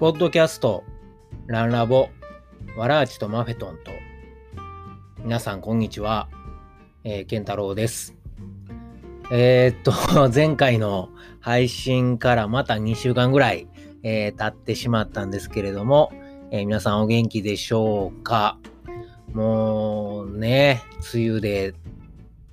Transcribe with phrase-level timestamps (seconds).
[0.00, 0.82] ポッドキャスト、
[1.46, 2.08] ランラボ、
[2.74, 3.90] ワラーチとマフェトンと、
[5.22, 6.30] 皆さんこんにちは、
[7.04, 8.16] えー、ケンタロウです。
[9.30, 9.92] えー、っと、
[10.34, 11.10] 前回の
[11.40, 13.68] 配信からまた2週間ぐらい、
[14.02, 16.10] えー、経ってしまったんですけれども、
[16.50, 18.56] えー、皆さんお元気でしょうか？
[19.34, 20.80] もうね、
[21.12, 21.74] 梅雨で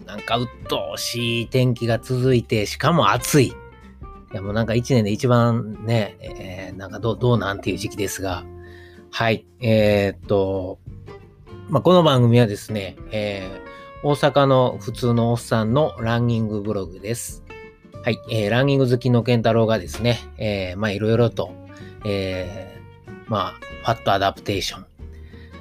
[0.05, 3.53] なんか鬱陶しい天気が続いて、しかも暑い。
[4.31, 8.43] いやもうなんか一年で一番ね、えー、なんかどう、どうなんていう時期ですが、
[9.09, 10.79] はい、えー、っと、
[11.69, 17.43] まあ、この番組はですね、えー、大阪の普通のおっさんのランニングブログです。
[18.03, 21.53] はい、えー、ランニング好きの健太郎がですね、えー、まあいろいろと、
[22.05, 23.51] えー、まあ、
[23.83, 24.85] ファットアダプテーション、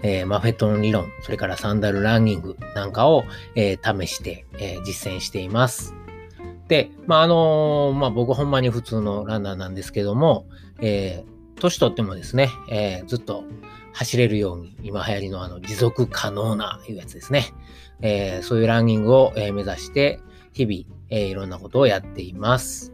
[0.03, 5.95] えー、マフェットの理論、それからサンダルランニングなんかを、えー、試して、えー、実践しています。
[6.69, 10.47] で、まあ、あのまあ、僕ほんまに普通のランナーなんですけども、
[10.81, 13.45] えー、年取ってもですね、えー、ずっと
[13.93, 17.55] 走れるように、今流行りのあの持続可能ないうやつですね。
[18.03, 20.21] えー、そういうランニングを、え目指して、
[20.53, 22.93] 日々、えいろんなことをやっています。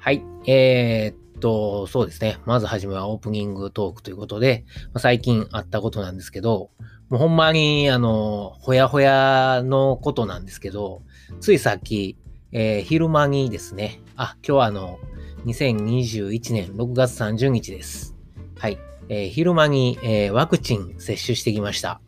[0.00, 0.24] はい。
[0.46, 2.38] えー、っと、そうですね。
[2.44, 6.70] まずはじめはオープニングトークということで、まあ、最近あったことなんですけど、
[7.08, 11.02] もうほんまに、あの、ほやほやのことなんですけど、
[11.40, 12.16] ついさっき、
[12.52, 14.98] えー、昼間にですね、あ、今日はあの、
[15.46, 18.16] 2021年6月30日です。
[18.58, 18.78] はい。
[19.08, 22.00] えー、昼間に、えー、ワクチン接種してきました。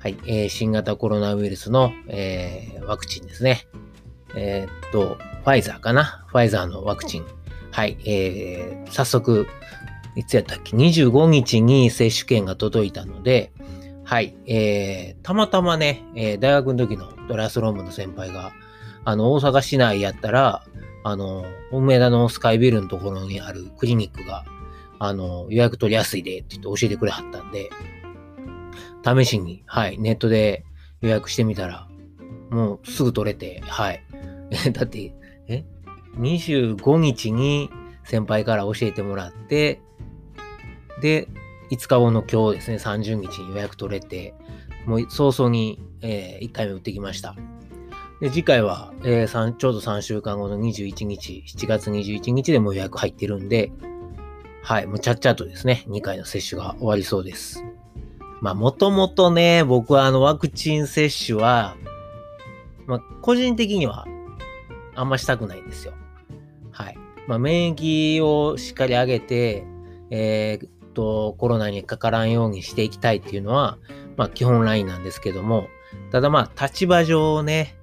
[0.00, 0.16] はい。
[0.26, 3.68] えー、新型コロナウイルスの、えー、ワクチンですね。
[4.34, 6.24] え、っと、ファイザーかな？
[6.28, 7.26] ファイザーのワクチン。
[7.70, 7.96] はい。
[8.04, 9.46] えー、早速、
[10.16, 13.52] いつやったっけ ?25 日に接種券が届いたので、
[14.04, 14.36] はい。
[14.46, 18.52] えー、たまたまね、えー、大学の時のトラスロン部の先輩が、
[19.04, 20.64] あの、大阪市内やったら、
[21.02, 24.44] あの、梅田のスカイビルのところにあるクリニックが、
[24.98, 27.70] あの、予約取りやすいでって言って教えてくれはったんで、
[29.04, 30.64] 試しに、はい、ネットで
[31.00, 31.88] 予約してみたら、
[32.50, 34.02] もうすぐ取れて、はい。
[34.72, 35.14] だって、
[35.48, 35.64] え
[36.16, 37.70] ?25 日に
[38.04, 39.80] 先輩から教えてもらって、
[41.00, 41.28] で、
[41.70, 44.34] 5日後の今日ですね、30日に予約取れて、
[44.86, 47.36] もう早々に、えー、1回目打ってきました。
[48.20, 53.72] で、次回は、えー、ちょうど3週間後の21日、7月21日でも予約入ってるんで、
[54.62, 57.64] はい、もうちゃっちゃとですね、2回の接種が終わりそうです。
[58.42, 61.76] まあ、もともとね、僕はあのワクチン接種は、
[62.86, 64.06] まあ、個人的には
[64.94, 65.94] あんましたくないんですよ。
[66.72, 66.98] はい。
[67.26, 69.64] まあ、免疫をしっかり上げて、
[70.10, 73.78] えー、っと、コロナにかからんようにしていきたいっていうのは、
[74.16, 75.68] まあ、基本ラインなんですけども、
[76.12, 77.76] ただまあ、立場上ね、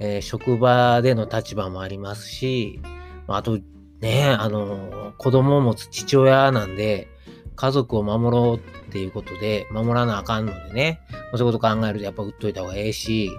[0.00, 2.80] えー、職場での立場もありますし、
[3.28, 3.58] あと
[4.00, 7.08] ね、あの、子供を持つ父親なんで、
[7.54, 11.02] 家族を守ろうっていうことで、守らなあかんのでね、
[11.34, 13.30] そういうこと考えるとやっぱ売っといた方がええし、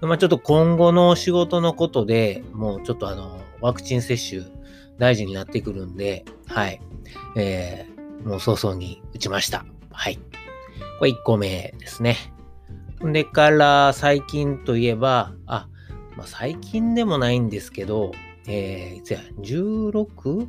[0.00, 4.42] まあちょっと今後の仕事のことでもうちょっとあの、ワクチン接種
[4.98, 6.80] 大事になってくるんで、はい。
[7.36, 9.64] えー、もう早々に打ちました。
[9.92, 10.18] はい。
[10.98, 12.16] これ1個目ですね。
[13.00, 15.68] でから最近といえば、あ、
[16.18, 18.10] まあ、最近でもないんですけど、
[18.48, 20.48] えー、いつや、16?16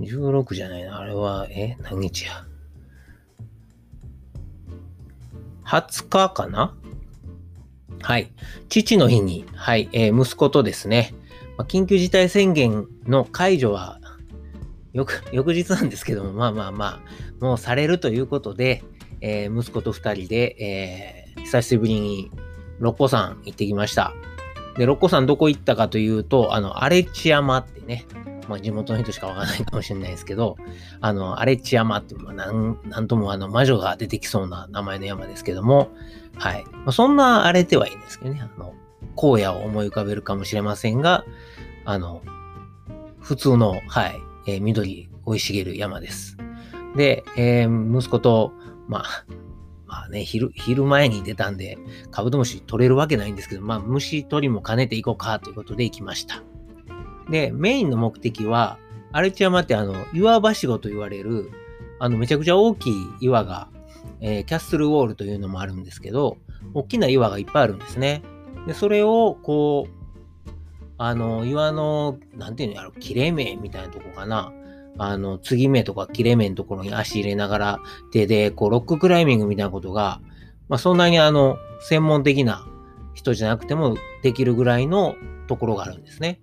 [0.00, 1.00] 16じゃないな。
[1.00, 2.46] あれは、え、何日や
[5.64, 6.72] ？20日かな？
[8.00, 8.30] はい。
[8.68, 11.12] 父の日に、はい、えー、息子とですね、
[11.56, 13.98] まあ、緊急事態宣言の解除は、
[14.92, 16.86] よく、 翌日なんですけども、まあまあま
[17.40, 18.84] あ、もうされるということで、
[19.20, 22.30] えー、息子と二人で、えー、久しぶりに
[22.80, 24.14] 六甲山行ってきました。
[24.76, 28.06] で、六甲山どこ行ったかというと、あの、荒地山ってね、
[28.48, 30.56] まあ地元の人しかわからないかもしれないですけど、
[31.00, 35.90] あの、荒地山って、まあ、なん、なんともあの、魔女が出てきそうな名前の山ですけども、
[36.36, 36.64] はい。
[36.72, 38.74] まあ、そんな荒れてはいいんですけどね、あの、
[39.16, 41.24] 荒野を思い浮かべるかもしれませんが、
[41.84, 42.22] あの、
[43.20, 46.36] 普通の、はい、えー、緑生い茂る山です。
[46.96, 48.52] で、えー、息子と、
[48.86, 49.24] まあ、
[49.88, 51.78] まあね、昼、昼前に出たんで、
[52.10, 56.42] カブトムシ取れるわけないんですけど、まあ虫取りも兼ねていこうかということで行きました。
[57.30, 58.78] で、メインの目的は、
[59.12, 61.50] 荒地山ってあの、岩場しごと言われる、
[61.98, 63.70] あの、めちゃくちゃ大きい岩が、
[64.20, 66.36] えー、キャッスルウォールというのもあるんですけど、
[66.74, 68.22] 大きな岩がいっぱいあるんですね。
[68.66, 70.50] で、それを、こう、
[70.98, 74.52] あの、岩の、なんていうのやろ、切れ目みたいなとこかな。
[74.98, 77.80] あの、継ぎ目とか切れ目のところに足入れながら
[78.12, 80.20] 手で、こう、ロッククライミングみたいなことが、
[80.68, 82.66] まあ、そんなにあの、専門的な
[83.14, 85.14] 人じゃなくてもできるぐらいの
[85.46, 86.40] ところがあるんですね。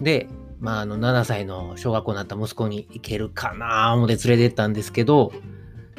[0.00, 0.28] で、
[0.60, 5.32] まあ、あの、7歳の小学校になった息子に行けるかな思って連れてったんですけど、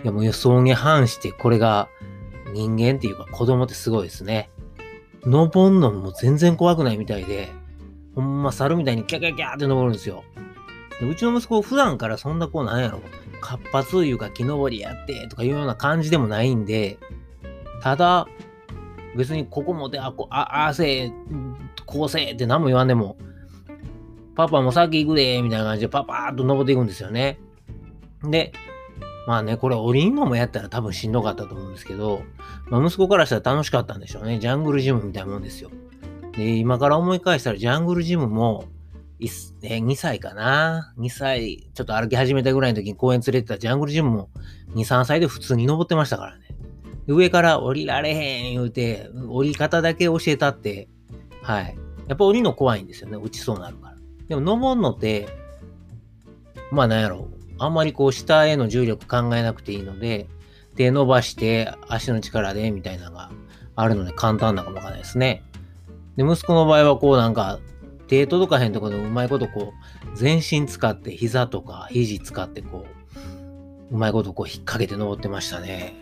[0.03, 1.88] いやもう予想に反してこれが
[2.53, 4.50] 人間っていうか子供ってすごいですね。
[5.24, 7.51] 登んのも全然怖くないみたいで、
[8.15, 10.24] ほんま猿みたいにキャキャキャって登るんですよ。
[11.09, 13.01] うちの息子普段からそんなこうなんやろ、
[13.42, 16.98] 活発いうか木登りやってとかいうような感じでもないんで、
[17.81, 18.27] ただ、
[19.15, 21.13] 別にここもで、あ、こあ、ああせえ、
[21.86, 23.18] こうせえって何も言わんでも、
[24.36, 27.39] パパも先行くで、みたいな感じでパパーっと登っていくんですよね。
[28.24, 28.53] で、
[29.27, 32.21] まあね、これ降りんのもやったら多分しんどかったと思うんですけど、
[32.69, 34.39] まあ、息子からしたら楽しかったんでしょうね。
[34.39, 35.69] ジャングルジムみたいなもんですよ。
[36.36, 38.65] で、今から思い返したらジャングルジムも、
[39.28, 44.30] 2歳かな ?2 歳、ちょっと歩き始めたぐらいの時に公園連れてたジャングルジムも
[44.76, 46.46] 2、3歳で普通に登ってましたからね。
[47.08, 50.88] 上から降りられへん言うて、降り方だけ教えたって、
[51.44, 51.78] はい。
[52.08, 53.18] やっぱ降りの怖いんですよね。
[53.18, 53.96] 落ちそうになるから。
[54.28, 55.30] でも登るのって、
[56.72, 57.42] まあなんやろう。
[57.60, 60.28] あんまりこう下への重力考えなくていいので、
[60.76, 63.30] 手伸ばして足の力でみたいなのが
[63.76, 65.44] あるので簡単なかもわかんないですね。
[66.16, 67.60] で、息子の場合はこうなんか
[68.12, 69.74] 手届かへんところでうまいことこ
[70.13, 72.86] う全身使って膝とか肘使ってこ
[73.90, 75.94] ううまいことこう引っ掛けて登ってましたね。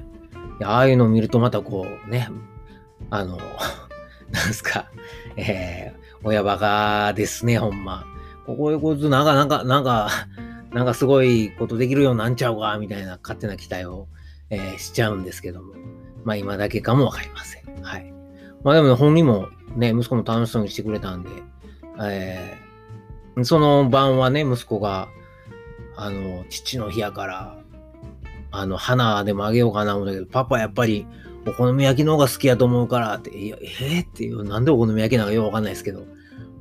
[0.64, 2.30] ああいうのを見るとまたこうね、
[3.12, 3.38] あの、
[4.32, 4.90] なんすか、
[5.38, 8.06] えー、親バカですね、ほんま。
[8.46, 10.10] こういうことなんか、なんか、なんか、
[10.72, 14.08] なんかすごいことできるようになんちゃうか、みたいな勝手な期待を、
[14.50, 15.76] えー、しちゃうんですけども。
[16.24, 17.82] まあ今だけかもわかりません。
[17.82, 18.14] はい。
[18.64, 21.30] まあでもね、本人もね、息子も楽しそうにしてくれたんで、
[22.02, 25.10] えー、その晩はね、息子が、
[25.96, 27.58] あの、父の日やから、
[28.52, 31.06] あの、花でもあげようかな思ったけど、パパやっぱり
[31.46, 36.06] お好み焼きの方が好きやと思うからって、いや、えー、っていう、なんでお好み焼きなんかよくわかんないですけど、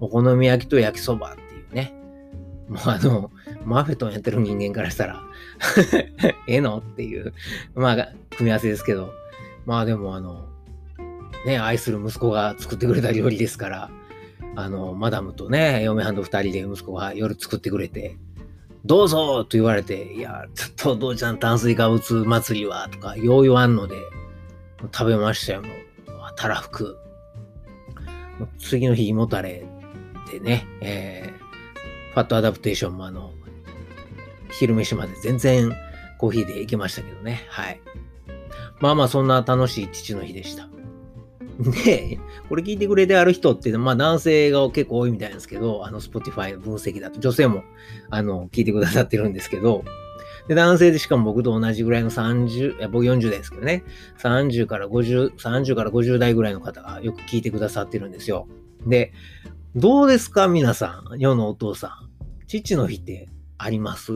[0.00, 1.94] お好み焼きと焼きそばっていうね。
[2.68, 3.30] もうあの、
[3.64, 5.22] マフェトンやってる人間からしたら
[6.46, 6.78] ええの？
[6.78, 7.32] っていう、
[7.74, 9.12] まあ、組み合わせですけど、
[9.64, 10.46] まあでもあの、
[11.46, 13.90] ね、愛する息子が作ってくれた料理ですから、
[14.58, 18.16] あの、マダムとね、嫁はんと二人で息子が夜作ってくれて、
[18.84, 23.94] どうぞと言われて、いや、ちょっとお父ちゃん炭水化物祭りは、とか、よう言わんので、
[24.92, 25.70] 食べましたよ、もう。
[26.34, 26.98] たらふく。
[28.58, 29.64] 次の日、胃もたれ
[30.32, 33.32] でね、えー、ファットアダプテーションもあの、
[34.50, 35.72] 昼飯まで全然
[36.18, 37.46] コーヒーで行けましたけどね。
[37.48, 37.80] はい。
[38.80, 40.68] まあまあそんな楽しい父の日でした。
[41.84, 42.18] で、
[42.48, 47.64] これ聞いてくれてある人って、まあ男性が結構多いみたいなんですけど、あの Spotify の分析だと女性も
[48.10, 49.84] あの聞いてくださってるんですけど、
[50.46, 53.82] で、男性でしかも僕と同じぐらいの30、いや僕40代ですけどね、
[54.18, 58.46] 30から50、30から50代ぐらいの方がよく聞いてくださってるんですよ。
[58.86, 59.12] で、
[59.74, 62.08] どうですか皆さん、世のお父さん。
[62.46, 63.28] 父の日って
[63.58, 64.12] あります？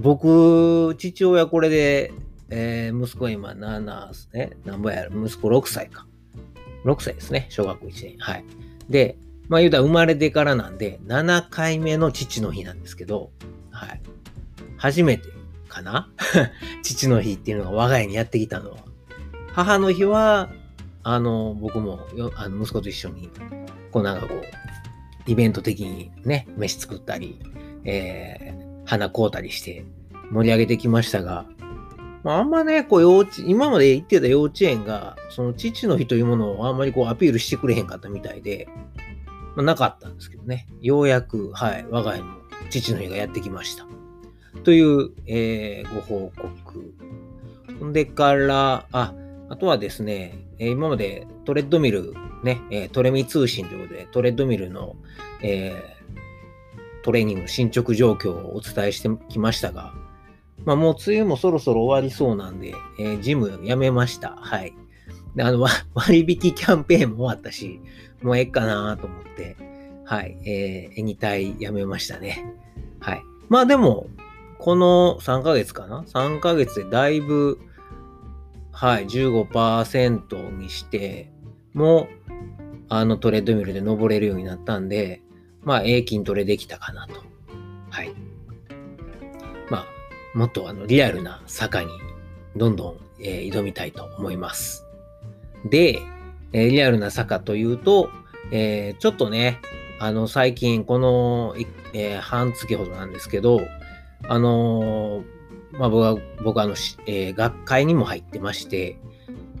[0.00, 2.12] 僕、父親これで、
[2.50, 4.56] えー、息子今7ですね。
[4.64, 6.06] 何ぼやる息子6歳か。
[6.84, 7.46] 6歳ですね。
[7.50, 8.18] 小学校1年。
[8.18, 8.44] はい。
[8.88, 9.16] で、
[9.48, 13.30] まあ言うたら生まれてからなんで、7回目の父の日なんですけど、
[13.70, 14.00] はい。
[14.76, 15.28] 初めて
[15.68, 16.10] かな？
[16.82, 18.78] 父の日っていうのが我が家にやってきたのは。
[19.52, 20.50] 母の日は、
[21.02, 23.30] あの、僕もよあの息子と一緒に、
[23.90, 24.42] こうなんかこう、
[25.26, 27.40] イベント的にね、飯作ったり、
[27.84, 29.84] えー、花買うたりして
[30.30, 31.46] 盛り上げてきましたが、
[32.28, 38.68] まあ、あんまね、こう幼稚、今まで行ってた幼稚園が、その父の日というものをあんまりこうアピールしてくれへんかったみたいで、
[39.56, 40.66] まあ、なかったんですけどね。
[40.82, 42.34] ようやく、はい、我が家にも
[42.68, 43.86] 父の日がやってきました。
[44.62, 46.94] という、えー、ご報告。
[47.80, 49.14] ほんでから、あ、
[49.48, 52.12] あとはですねえ、今までトレッドミル、
[52.44, 54.96] ねえ、トレミ通信ということで、トレッドミルの、
[55.40, 55.98] えー
[57.04, 59.94] トレーニング進捗状況をお伝えしてきましたが、
[60.64, 64.36] まあもう梅雨もそろそろ終わりそうなんで、えー、ジムやめました。
[64.40, 64.74] はい。
[65.34, 65.60] で、あの、
[65.94, 67.80] 割引キャンペーンも終わったし、
[68.22, 69.56] もうええかなと思って、
[70.04, 72.54] はい、えー、エニタイやめましたね。
[73.00, 73.22] はい。
[73.48, 74.08] まあでも、
[74.58, 77.58] この3ヶ月かな ?3 ヶ月でだいぶ、
[78.72, 81.30] はい、15%にして、
[81.74, 82.08] も、
[82.88, 85.22] あのトレッドミルで登れるようになったんで、
[85.62, 87.22] まあ、ええ筋トレできたかなと。
[87.90, 88.14] はい。
[90.34, 91.88] もっとあの、リアルな坂に、
[92.56, 94.86] どんどん、えー、挑みたいと思います。
[95.64, 95.98] で、
[96.52, 98.10] えー、リアルな坂というと、
[98.50, 99.60] えー、ちょっとね、
[100.00, 101.54] あの、最近、この、
[101.92, 103.60] えー、半月ほどなんですけど、
[104.26, 105.22] あの
[105.72, 106.74] まあ、僕は、僕はあの、
[107.06, 108.98] え学会にも入ってまして、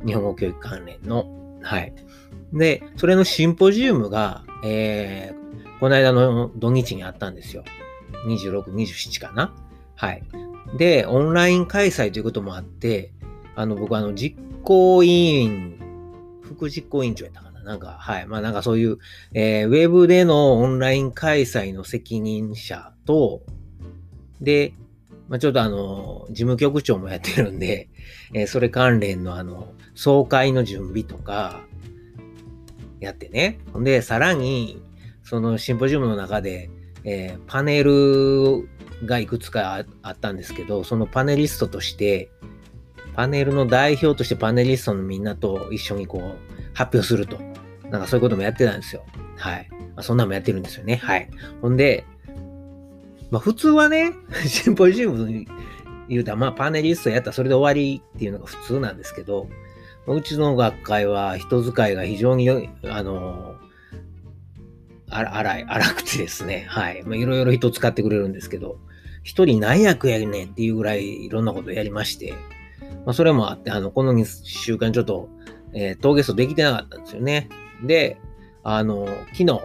[0.04, 1.26] 日本語教育関連の、
[1.62, 1.94] はい。
[2.52, 5.32] で、それのシンポジウムが、え、
[5.80, 7.62] この間の土日にあったんですよ。
[8.26, 9.54] 26、27かな。
[9.94, 10.22] はい。
[10.78, 13.12] で、オンライン開催ということもあって、
[13.56, 15.78] あの、僕あの、実行委員、
[16.42, 18.26] 副実行委員長やったかななんか、はい。
[18.26, 18.98] まあなんかそういう、
[19.34, 23.42] えー、ウェブでのオンライン開催の責任者と、
[24.40, 24.72] で、
[25.28, 27.88] まあ、ちょっとあの、事務局長もやってるんで、
[28.32, 31.60] えー、それ関連のあの、総会の準備とか、
[33.00, 33.58] やってね。
[33.76, 34.80] んで、さらに、
[35.22, 36.70] そのシンポジウムの中で、
[37.04, 38.68] えー、パネル
[39.04, 42.30] がいくつかあったんですけど、そのパネリストとして、
[43.14, 47.38] パネルの代表としてパネリストのみんなと一緒にこう、発表すると。
[47.90, 49.04] なんかそういうこともやってたんですよ。
[49.36, 49.68] はい。
[49.70, 50.96] まあ、そんなのもやってるんですよね。
[50.96, 51.28] はい。
[51.60, 52.04] ほんで、
[53.30, 54.12] まあ普通はね、
[54.46, 55.44] シンポジウム
[56.08, 59.48] 言うたら、まあパネリストやったらそれで終わりっていうのが普通なんですけど、
[60.06, 62.48] うちの学会は人使いが非常に、
[62.84, 63.56] あの、
[65.10, 67.02] あら荒い、荒くてですね、はい。
[67.04, 68.78] まあいろいろ人使ってくれるんですけど、
[69.22, 72.32] 一人何役やねんっていうぐらいいろんなことやりまして、
[73.04, 75.28] まあそれもあって、あの、この2週間ちょっと、
[75.74, 77.48] えー、峠ゲできてなかったんですよね。
[77.82, 78.18] で、
[78.62, 79.60] あの、昨日、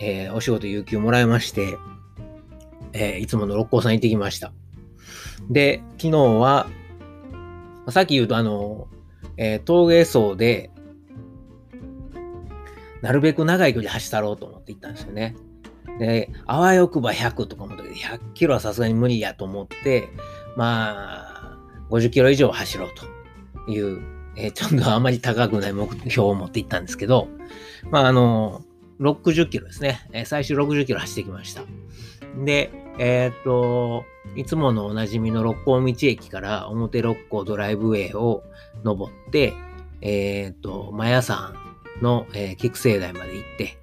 [0.00, 1.76] えー、お仕事有給もらいまして、
[2.92, 4.52] えー、いつもの六甲さん行ってきました。
[5.50, 6.66] で、昨日は、
[7.88, 8.88] さっき言うとあの、
[9.36, 10.70] えー、峠走で、
[13.00, 15.34] なるべく長い距離走ったろうと思って行ったんですよね。
[15.98, 20.08] で、あわよくば100とか思ったけど、100キロはさすがに無理やと思って、
[20.56, 21.58] まあ、
[21.90, 22.88] 50キロ以上走ろう
[23.66, 24.00] という、
[24.36, 27.28] えー、ちょっとあまり高くない目標を持って行ったんですけど、
[27.90, 28.62] まあ、あの、
[29.00, 30.06] 60キロですね。
[30.12, 31.64] えー、最終60キロ走ってきました。
[32.44, 34.04] で、えー、っと、
[34.36, 38.42] いつものおなじみの六甲道駅から表六甲ドライブウェイを
[38.84, 39.54] 登って、
[40.00, 41.54] えー、っと、マヤ山
[42.00, 43.78] の、えー、菊生台まで行って、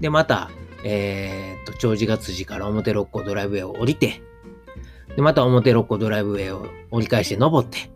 [0.00, 0.50] で、また、
[0.84, 4.22] えー、っと、長寿月寺から表六甲ドライブウェイを降りて、
[5.16, 7.90] で、また表六甲ドライブウェイを折り返して登って、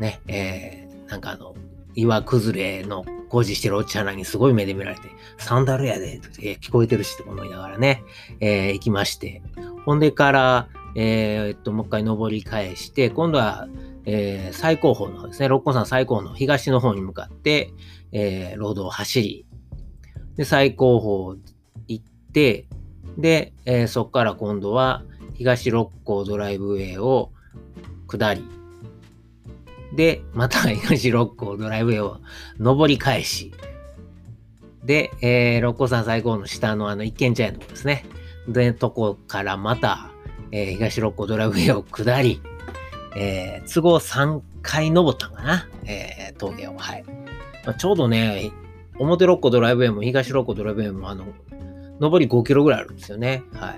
[0.00, 1.54] ね、えー、なんかあの、
[1.94, 5.02] 岩崩れの工事してるおっちゃんにすごい目で見られて、
[5.38, 8.04] サンダルやで、え、聞こえてるしと思いながらね、
[8.40, 9.42] えー、行きまして、
[9.84, 13.68] ほんでから、えー、っと、もう一回登り返して、今度は、
[14.06, 17.72] えー、最高峰のですね、六甲山最高峰の東の方に向かって、
[18.12, 19.46] えー、ロードを走り、
[20.36, 21.00] で、最高
[21.36, 21.40] 峰
[21.88, 22.66] 行って、
[23.18, 25.02] で、えー、そこから今度は
[25.34, 27.30] 東六甲ドライブウェイを
[28.08, 28.44] 下り、
[29.94, 32.20] で、また 東六甲ドライブウェイを
[32.58, 33.52] 登り返し、
[34.84, 38.04] で、えー、六甲山最高の下のあの一軒茶屋のとこですね。
[38.48, 40.10] で、とこからまた、
[40.50, 42.40] えー、東六甲ドライブウェイを下り、
[43.16, 46.76] えー、都合3回登ったかな、えー、峠を。
[46.76, 47.04] はい。
[47.64, 48.50] まあ、ちょうどね、
[48.98, 51.26] 表六甲ドライブウェイも東六甲ドライブウェイも、あの、
[52.00, 53.42] 上り5キロぐらいあるんですよね。
[53.52, 53.76] は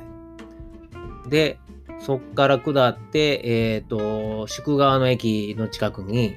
[1.26, 1.30] い。
[1.30, 1.58] で、
[1.98, 6.34] そっから下って、えっ、ー、と、宿川の駅の近くに、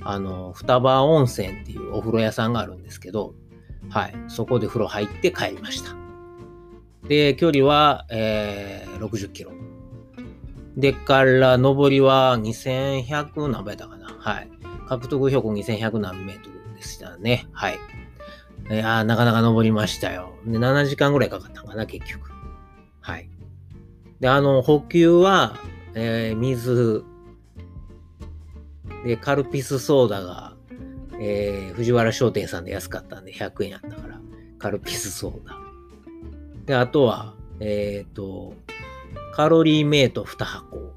[0.00, 3.34] あの、双葉温泉っていうお風呂屋さんがあるんですけど、
[3.90, 4.14] はい。
[4.28, 5.94] そこで風呂入って帰りました。
[7.08, 9.52] で、距離は、えー、60キロ。
[10.76, 14.16] でから、上りは2100何倍だかな。
[14.18, 14.48] はい。
[14.88, 17.46] 獲得標高2100何メートルでしたね。
[17.52, 17.78] はい。
[18.70, 20.32] いやなかなか登りましたよ。
[20.46, 22.30] で、7時間ぐらいかかったかな、結局。
[23.00, 23.28] はい。
[24.20, 25.56] で、あの、補給は、
[25.94, 27.04] えー、水、
[29.04, 30.54] で、カルピスソーダが、
[31.20, 34.20] えー、藤原商店さんで安かったんで100円やったから、
[34.58, 35.56] カルピスソーダ。
[36.66, 38.54] で、あとは、えっ、ー、と、
[39.34, 40.92] カロリーメイト2箱。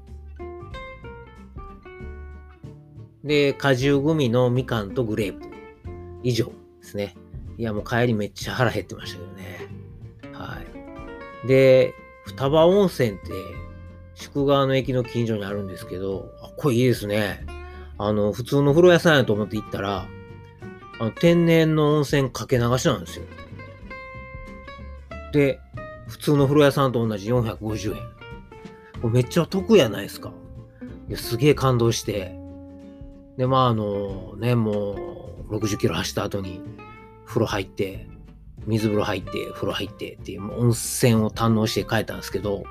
[3.24, 5.46] で、果汁グミのみかんとグレープ。
[6.22, 7.16] 以上ですね。
[7.58, 9.68] いや、もう帰りめっちゃ腹減ってましたけどね。
[10.32, 10.58] は
[11.44, 11.48] い。
[11.48, 11.94] で、
[12.24, 13.30] 双葉温泉って
[14.14, 17.46] 宿川の駅の近所にあるんですけど、あ、これいいですね。
[17.98, 20.06] あの、普通の風呂屋さんやと思って行ったら、
[20.98, 23.24] あの天然の温泉かけ流しなんですよ。
[25.32, 25.60] で、
[26.08, 28.02] 普通の風呂屋さんと同じ450円。
[29.00, 30.32] これめっちゃ得やないですか。
[31.14, 32.36] すげえ感動して。
[33.36, 36.60] で、まああの、ね、もう60キロ走った後に
[37.26, 38.08] 風呂入って、
[38.66, 42.64] 水風呂入って、風呂入ってっていう、温泉を堪能して帰ったんですけど、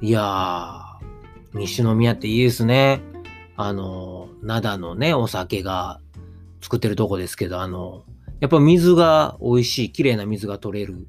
[0.00, 3.00] いやー、西宮っていいですね。
[3.56, 6.00] あの、灘のね、お酒が
[6.60, 8.04] 作ってるとこですけど、あの、
[8.40, 11.06] やっぱ水が美味しい、綺麗な水が取れる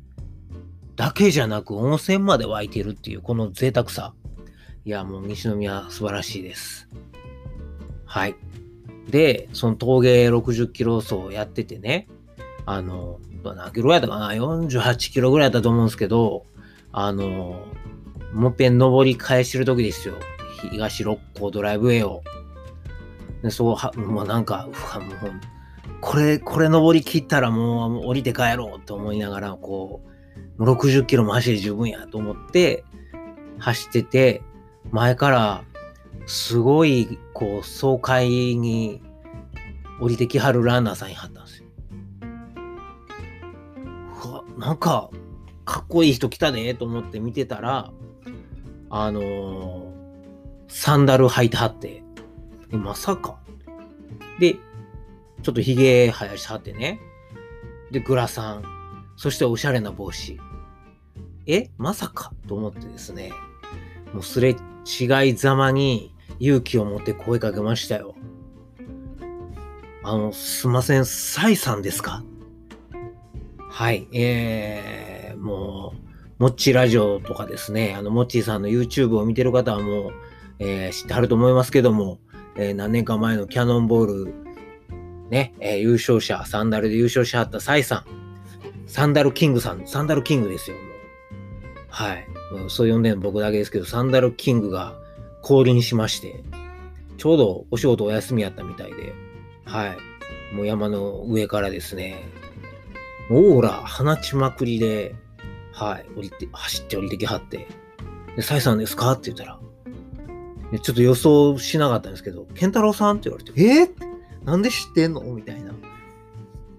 [0.95, 4.13] だけじゃなく温泉まで湧いてるっていうこの贅沢さ。
[4.85, 6.87] いや、もう西宮素晴らしいです。
[8.05, 8.35] はい。
[9.09, 12.07] で、その峠60キロ走やっててね、
[12.65, 16.46] あの、何キロぐらいだったかな ?48 キロぐらいだったと思うんですけど、
[16.91, 17.65] あの、
[18.34, 20.15] もっぺん登り返してる時ですよ。
[20.72, 22.24] 東六甲ドライブウェイを。
[23.41, 25.17] で、そう、は、もうなんか、うわ、もう、
[26.00, 30.01] これ、これ登り切ったらもう降りて帰ろうと思いながら、こ
[30.58, 32.86] う、もう60キロも走り十分やと思って、
[33.60, 34.41] 走ってて、
[34.91, 35.63] 前から、
[36.25, 39.01] すごい、こう、爽快に
[40.00, 41.42] 降りてきはるランナーさんにはった
[44.63, 45.10] なんか、
[45.65, 47.91] かっこいい人来たでと思って見てたら、
[48.89, 49.91] あのー、
[50.70, 52.01] サンダル履いてはって、
[52.72, 53.39] まさか。
[54.39, 57.01] で、ちょっと髭生やしはってね。
[57.91, 58.63] で、グラサン。
[59.17, 60.39] そしておしゃれな帽子。
[61.46, 63.34] えまさかと思ってですね。
[64.13, 64.55] もうすれ
[64.86, 68.15] 違いざまに勇気を持って声かけましたよ。
[70.03, 72.24] あの、すいません、サイさんですか？
[73.74, 75.96] はい、えー、も
[76.39, 80.12] う、もっちラジオとかですね、あの、もっちーさんの YouTube を見てる方はもう、
[80.60, 82.20] えー、知ってはると思いますけども、
[82.56, 84.34] えー、何年か前のキャノンボール、
[85.32, 88.06] ね、えー、優勝者、サンダルで優勝しはったサイさん、
[88.86, 90.86] サンダルキングさん、サンダルキングですよ、もう。
[91.89, 92.27] はい。
[92.68, 94.94] そう呼んでるの僕だけですけど、サンダルキングが
[95.42, 96.44] 降臨しまして、
[97.18, 99.15] ちょうどお仕事お休みやったみたいで、
[99.65, 100.56] はい。
[100.56, 102.24] もう山の上からですね、
[103.30, 105.15] オーラ放ちまくりで、
[105.72, 107.68] はい、降りて、走って降りてきはって、
[108.36, 109.12] で、サイさんですか？
[109.13, 109.60] って言ったら、
[110.80, 115.22] ちょっと予想しなかったんですけど、ケンタロウさんって言われて、えー、なんで知ってんの？
[115.22, 115.74] みたいな。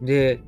[0.03, 0.43] で、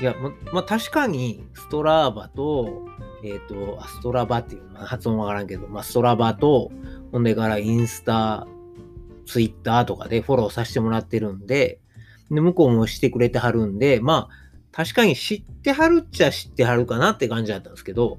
[0.00, 2.86] いや、ま、まあ、確かに、ストラーバと、
[3.22, 6.70] えっ、ー、と、ストラバっていうのは発音わからんけど、まあ、ストラバと、
[7.12, 8.46] ほんでからインスタ、
[9.26, 11.80] ツイッターとかでフォローさせてもらってるんで、
[12.30, 18.18] で、向こうもしてくれてはるんで、まあ、確かに知ってはるっちゃ知ってはるかなって感じだったんですけど、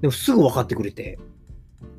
[0.00, 1.18] でもすぐ分かってくれて、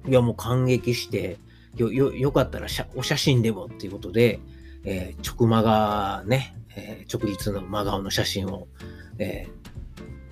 [0.08, 1.38] いや、もう感激して、
[1.76, 4.40] よ、よ、よかったらお写真でもっていうことで、
[4.84, 8.68] えー、直マガね、えー、直立の真顔の写真を、
[9.20, 9.48] え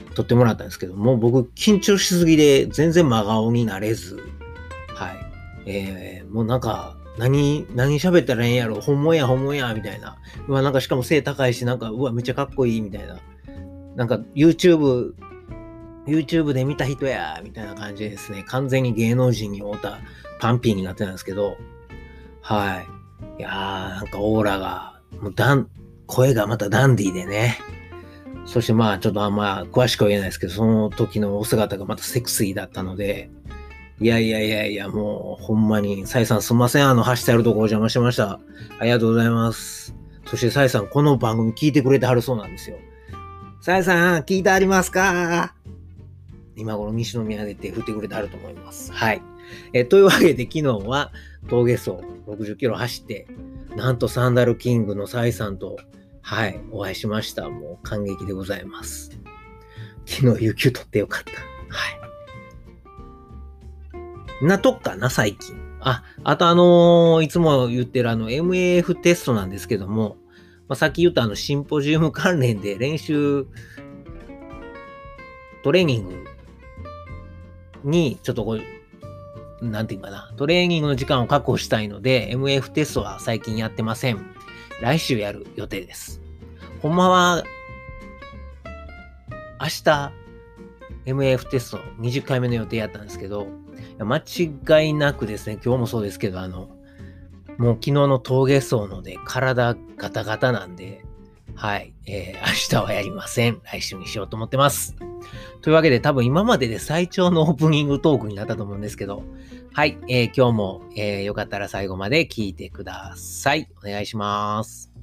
[0.09, 4.17] ー、撮ってもらったんですけど、もう僕緊張しすぎで全然真顔になれず、
[4.87, 5.25] はい。
[5.65, 10.17] えー、もうなんか、何、何喋ったらええんやろ、本物や、本物や、みたいな。
[10.47, 13.17] うわ、なんかしかも背高いし、なんか、うわ、めっちゃかっこいい、みたいな。
[13.95, 15.13] なんか、YouTube、
[16.05, 19.99] YouTube で見た人や、みたいな感じですね、完全に芸能人に会うた
[20.39, 21.57] パンピーになってたんですけど、
[22.41, 22.81] は
[23.37, 23.39] い。
[23.39, 23.51] いやー、
[23.95, 25.69] なんかオーラが、もうダン、
[26.07, 27.57] 声がまたダンディーでね。
[28.45, 33.31] そしてまあ、ちょっとあんま詳しくは言えないですけど、その時のお姿がまたセクシーだったので、
[33.99, 36.87] いやいやいやいや、もう、ほんまに、サイさんすんません。
[36.87, 38.39] あの、走ってあるとこお邪魔しました。
[38.77, 39.95] ありがとうございます。
[40.25, 42.77] そして、サイさん、この番組聞いてくれてはるそうなんですよ。
[43.65, 45.55] サイさん、聞いてありますか？
[46.55, 48.93] 今頃西宮で手振ってくれてはると思います。
[48.93, 49.23] はい。
[49.73, 51.11] えというわけで、昨日は
[51.49, 51.93] 峠走
[52.27, 53.25] 60キロ走って、
[53.75, 55.77] なんとサンダルキングのサイさんと、
[56.21, 57.49] はい、お会いしました。
[57.49, 59.19] もう感激でございます。
[60.05, 61.31] 昨日、有給取ってよかった。
[61.31, 61.37] は
[64.43, 64.45] い。
[64.45, 65.55] なとっかな、最近。
[65.79, 70.17] あ、あとあのー、いつも言ってるあの MAF テストなんですけども、
[70.67, 73.45] まあ、さっき言ったあのシンポジウム関連で練習、
[75.63, 76.25] トレーニング
[77.83, 78.57] にちょっとこ
[79.61, 84.25] う、なんていうかな、トレーニングの時間を確保したいので、MF テストは最近やってません。
[84.81, 86.21] 来週やる予定です。
[86.81, 87.43] ほんまは、
[89.61, 90.11] 明日、
[91.05, 93.47] MF テスト20回目の予定やったんですけど、
[93.99, 96.74] 間違いなくですね、今日もそうですけど、あの、
[97.57, 101.03] もう昨日の峠走ので体ガタガタなんで、
[101.55, 103.61] はい、えー、明日はやりません。
[103.63, 104.95] 来週にしようと思ってます。
[105.61, 109.23] というわけで多分今までで最長のオープニングトークになったと思うんですけど、
[109.73, 113.69] はい、えー、今日も、えー、よかったら最後まで聞いてください。
[113.83, 114.94] お願いします。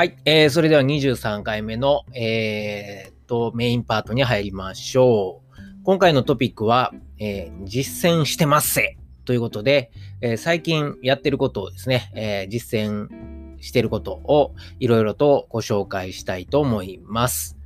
[0.00, 0.16] はい。
[0.24, 5.60] えー、それでは23回目の、えー、と、メインパートに入りましょう。
[5.84, 9.90] 今回のトピックは、えー、実践してますせということで、
[10.22, 17.58] えー、最近やってることをですね、えー、実践してることをいろいろとご紹介したいと思います。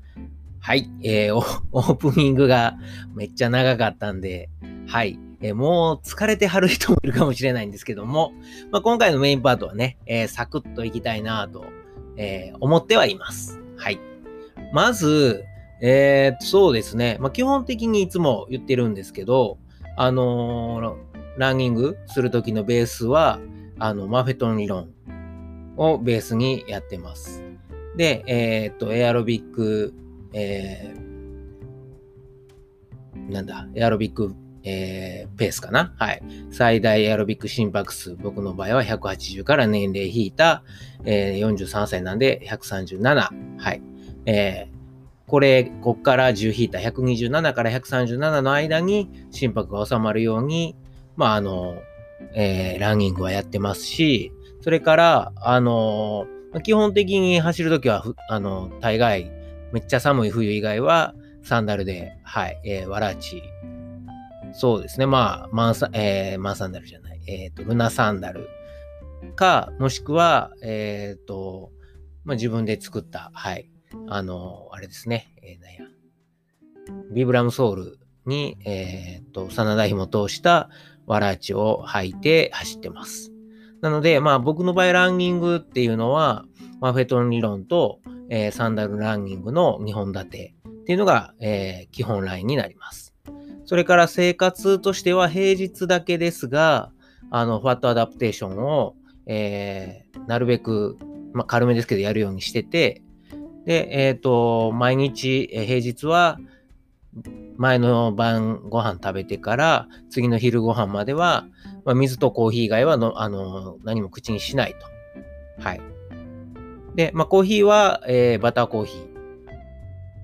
[0.59, 0.91] はい。
[1.05, 2.77] えー、オープニングが
[3.15, 4.51] めっちゃ長かったんで、
[4.89, 5.21] はい。
[5.41, 8.33] えー、もう疲れてはる人もいるかもしれないんですけども、
[8.73, 11.67] まあ、今回のメインパートはね、えー、サクッといきたいなと
[12.17, 13.61] えー、思ってはいます。
[13.77, 14.01] はい。
[14.73, 15.45] まず、
[15.81, 17.19] えー、そうですね。
[17.21, 19.59] まあ、基本的にいつも言ってるんですけど、
[19.97, 23.41] あのー、ランニングするときのベースは、
[23.79, 24.91] あの、マフェトン理論
[25.77, 27.43] をベースにやってます。
[27.97, 29.95] で、えっ、と、エアロビック、
[30.33, 35.95] えー、なんだ、エアロビック、えー、ペースかな？
[35.99, 36.23] はい。
[36.51, 40.63] 最大エアロビック心拍数、僕の場合は180から年齢引いた、
[41.05, 43.29] えー、43歳なんで137。
[43.59, 43.83] はい。
[44.27, 50.75] えー、これ、こっから10引いた127から137の間に心拍が収まるように、
[51.17, 51.77] まあ、あの、
[52.35, 56.27] えー、ランニングはやってますし、それから、あの
[56.63, 59.31] 基本的に走るときは、あの、大概、
[59.73, 63.43] めっちゃ寒い冬以外は、サンダルで、はい、えー、わらち。
[64.57, 65.07] そうですね。
[65.07, 67.21] まあ、マンサ、えー、マンサンダルじゃない。
[67.27, 68.49] えっ、ー、と、ルナサンダル
[69.35, 71.73] か、もしくは、えっ、ー、と、
[72.25, 73.69] まあ、自分で作った、はい、
[74.09, 75.35] あの、あれですね。
[75.43, 75.81] えー、なんや。
[77.13, 80.71] ビブラムソールに、えっ、と、真田紐通した
[81.07, 83.33] わらちを履いて走ってます。
[83.81, 86.45] なので、まあ僕の場合ランニングっていうのは、
[86.81, 93.04] マフェトン理論と、えー、サンダルランニングの2本立てっていうのが、えー、基本ラインになります。
[93.67, 96.91] それから生活としては平日だけですが、
[97.31, 98.95] あの、ファットアダプテーションを、
[99.27, 100.99] えー、なるべく、
[101.33, 103.03] まあ軽めですけどやるようにしてて、
[103.65, 106.39] で、えっ、ー、と、毎日、え平日は、
[107.57, 111.47] 前の晩ご飯食べてから、次の昼ご飯までは、
[111.85, 114.75] まあ、水とコーヒー以外はの、あの、何も口にしない
[115.59, 115.63] と。
[115.63, 115.81] はい。
[116.95, 118.99] で、まあ、コーヒーは、えー、バターコーヒ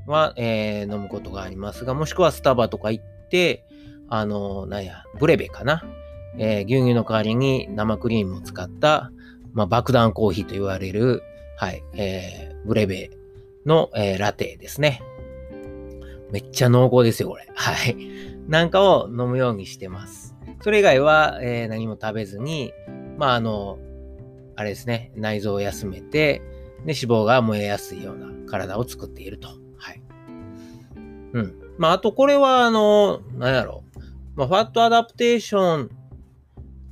[0.07, 3.65] ーは、えー、飲むことがありますが、もしくはスタバとか行って、
[4.09, 5.83] あの、なんや、ブレベかな。
[6.39, 9.11] えー、牛乳の代わりに生クリームを使った、
[9.53, 11.23] まあ、爆弾コーヒーと言われる、
[11.57, 13.11] はい、えー、ブレベ
[13.67, 15.03] の、えー、ラテですね。
[16.31, 17.49] めっちゃ濃厚ですよ、これ。
[17.55, 17.97] はい。
[18.49, 20.37] なんかを飲むようにしてます。
[20.63, 22.73] それ以外は、えー、何も食べずに、
[23.19, 23.79] まあ、あの、
[24.57, 26.43] あれですね、内臓を休めて、
[26.85, 29.49] で、脂肪が燃えやすいような体を作っていると。
[29.77, 30.03] はい。
[31.33, 31.55] うん。
[31.81, 33.83] まあ、あとこれは、あの、なんやろ。
[34.37, 35.91] まあ、ファットアダプテーション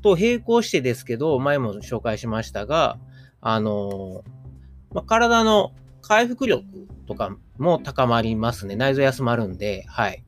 [0.02, 2.98] と並行してですけど、前も紹介しましたが、
[3.42, 4.24] あの、
[4.90, 6.64] まあ、体の回復力
[7.06, 8.76] とかも高まりますね。
[8.76, 10.24] 内臓休まるんで、はい。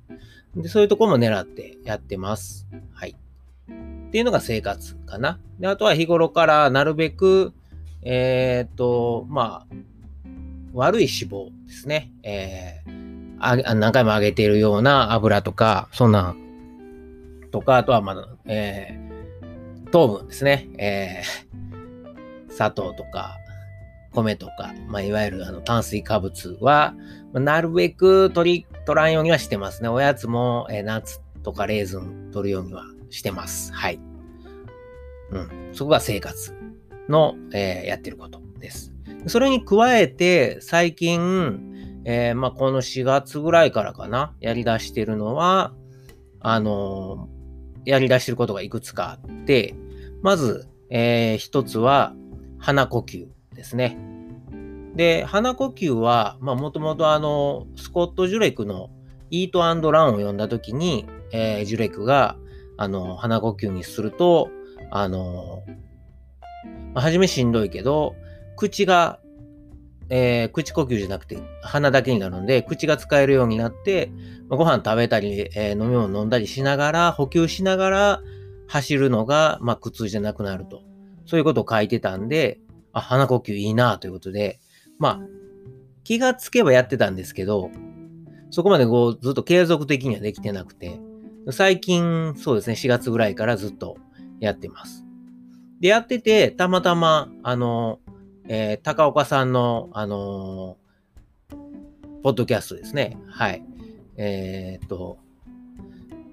[0.54, 2.68] で、そういうとこも狙ってやってます。
[2.92, 3.16] はい。
[3.16, 5.40] っていうのが生活かな。
[5.58, 7.54] で、あとは日頃からなるべく、
[8.02, 9.74] えっ、と、まあ、
[10.74, 12.12] 悪い脂肪ですね。
[12.22, 13.09] えー、
[13.40, 16.36] あ何回も揚げているような油とか、そんなん、
[17.50, 20.68] とか、あとはまだ、えー、糖分ですね。
[20.78, 23.36] えー、砂糖とか、
[24.12, 26.94] 米とか、まあ、いわゆるあの炭水化物は、
[27.32, 29.88] まあ、なるべく取り、取らんようにはしてますね。
[29.88, 33.72] おやつも、えー、ナッツとかレーズン取るようにはしてます。
[33.72, 34.00] はい。
[35.30, 35.70] うん。
[35.72, 36.54] そこが生活
[37.08, 38.92] の、えー、やってることです。
[39.26, 45.72] それに加えて、最近、えー、まあ、この4月ぐらいからかな、やり出してるのは、
[46.40, 49.74] あのー、やり出してることがいくつかあって、
[50.22, 52.14] まず、えー、一つは、
[52.58, 53.28] 鼻呼吸。
[53.60, 53.98] ですね。
[54.96, 58.90] で、鼻呼吸は、まあ、もともとあの、スコット・ジュレクの
[59.30, 62.36] イートアンドランを読んだときに、えー、ジュレクが、
[62.76, 64.50] あの、鼻呼吸にすると、
[64.90, 65.62] あの、
[66.94, 68.14] まあ、初めしんどいけど、
[68.56, 69.20] 口が、
[70.10, 74.12] えー、口呼吸じゃなくて鼻だけになるんで、口が使えるようになって、
[74.48, 78.22] ご飯食べたり、えー、飲み物飲んだりしながら、補給しながら
[78.66, 80.82] 走るのが、まあ、苦痛じゃなくなると。
[81.26, 82.58] そういうことを書いてたんで、
[82.92, 84.58] あ、鼻呼吸いいなということで、
[84.98, 85.20] まあ、
[86.02, 87.70] 気がつけばやってたんですけど、
[88.50, 91.00] そこまでこうずっと継続的にはできてなくて、
[91.52, 93.96] 最近、そうですね、4月ぐらいからずっと
[94.40, 95.04] やってます。
[95.80, 98.00] で、やってて、たまたま、あの、
[98.48, 101.56] えー、高岡さんの、あのー、
[102.22, 103.16] ポッドキャストですね。
[103.28, 103.62] はい。
[104.16, 105.18] えー、っと、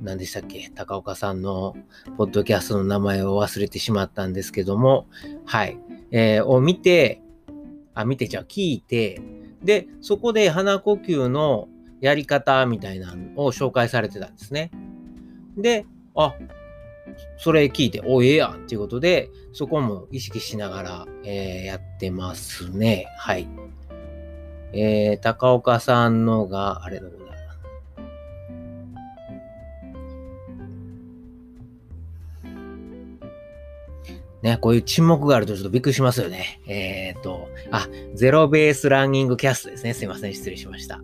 [0.02, 0.70] 何でしたっけ？
[0.76, 1.76] 高岡さんの
[2.18, 5.08] ポッドキャストの名前を忘れてしまったんですけども、
[5.46, 5.80] はい。
[6.12, 7.22] えー、を見て、
[7.94, 9.22] あ、見てじゃあ聞いて、
[9.64, 11.68] で、そこで鼻呼吸の
[12.00, 14.72] やり方みたいなのを紹介されてたんですね。
[15.58, 16.36] で、あ、
[17.38, 23.08] それ聞いて、お、ええやんっていうことで、そこも意識しながら、えー、やってますね。
[23.18, 23.50] はい。
[24.72, 27.10] えー、高岡さんのが、あれの
[34.44, 36.62] ね、こういう沈黙があるとちょっとびっくりしますよね。
[36.68, 39.96] えっ、ー、と、あ、ゼロベースランニングキャストですね。
[39.96, 40.34] すいません。
[40.36, 41.02] 失礼しました。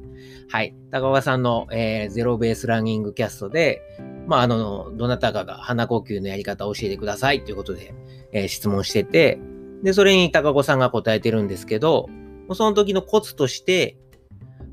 [0.53, 0.75] はい。
[0.91, 3.81] 高岡さんの、えー、ゼロベースランニングキャストで、
[4.27, 7.95] まあ、あの、どなたかが鼻呼吸のやり方を教えてくださいということで、
[8.31, 9.39] えー、質問してて、
[9.81, 12.07] で、それに高子さんが答えてるんですけど、
[12.53, 13.97] その時のコツとして、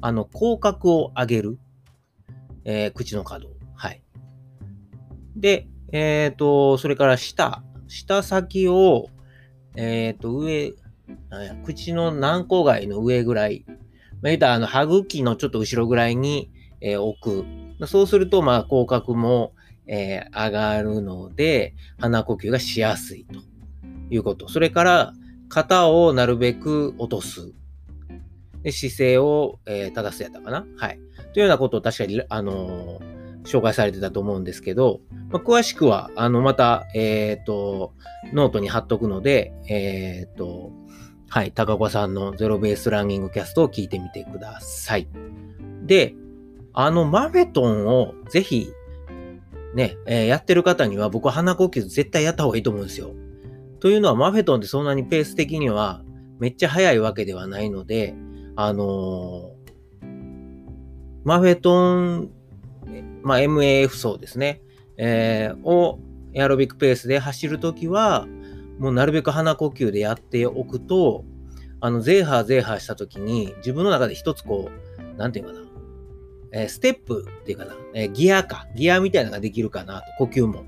[0.02, 1.58] あの、口角を上げる。
[2.66, 3.48] えー、口の角。
[3.74, 4.02] はい。
[5.34, 7.62] で、えっ、ー、と、それから舌。
[7.88, 9.06] 舌先を、
[9.76, 10.74] えっ、ー、と、上、
[11.64, 13.64] 口の軟口蓋の上ぐらい。
[14.22, 17.86] まあ、言うたら、あの、歯茎のちょっと後ろぐらいに、えー、置く。
[17.86, 19.54] そうすると、まあ、口角も、
[19.86, 23.40] えー、上がるので、鼻呼吸がしやすいと
[24.10, 24.48] いうこと。
[24.48, 25.12] それから、
[25.48, 27.52] 肩をなるべく落とす。
[28.62, 31.00] で姿勢を、えー、正すやったかなはい。
[31.32, 37.94] というようなことを確かに、あのー、紹介されてたと思うんですけど、まあ、詳しくは、あの、また、えっ、ー、と、
[38.32, 40.72] ノートに貼っとくので、えっ、と、
[41.32, 45.06] はい、高子さんのゼロベースランニングキャストを聞いてみてください。
[45.86, 46.16] で、
[46.72, 48.72] あの、マフェトンをぜひ、
[49.76, 53.12] ね、えー、やってる方には僕は鼻呼吸絶対やった方がいいと思うんですよ。
[53.78, 56.02] というのはマフェトンってそんなにペース的には
[56.40, 58.12] めっちゃ速いわけではないので、
[58.56, 60.06] あのー、
[61.22, 62.30] マフェトン、
[63.22, 64.62] まあ、MAF 層ですね、
[64.96, 66.00] えー、を
[66.32, 68.26] エアロビックペースで走るときは、
[68.80, 71.24] もうなるべく鼻呼吸でやっておくと、
[71.80, 75.60] あの、ゼーハーゼーハーしたときに、自分の中で一つこう、なんていうかな、
[76.52, 80.64] えー、ステップっていうかな、えー、ギアか、ギアみたいなのができるかなと、呼吸も。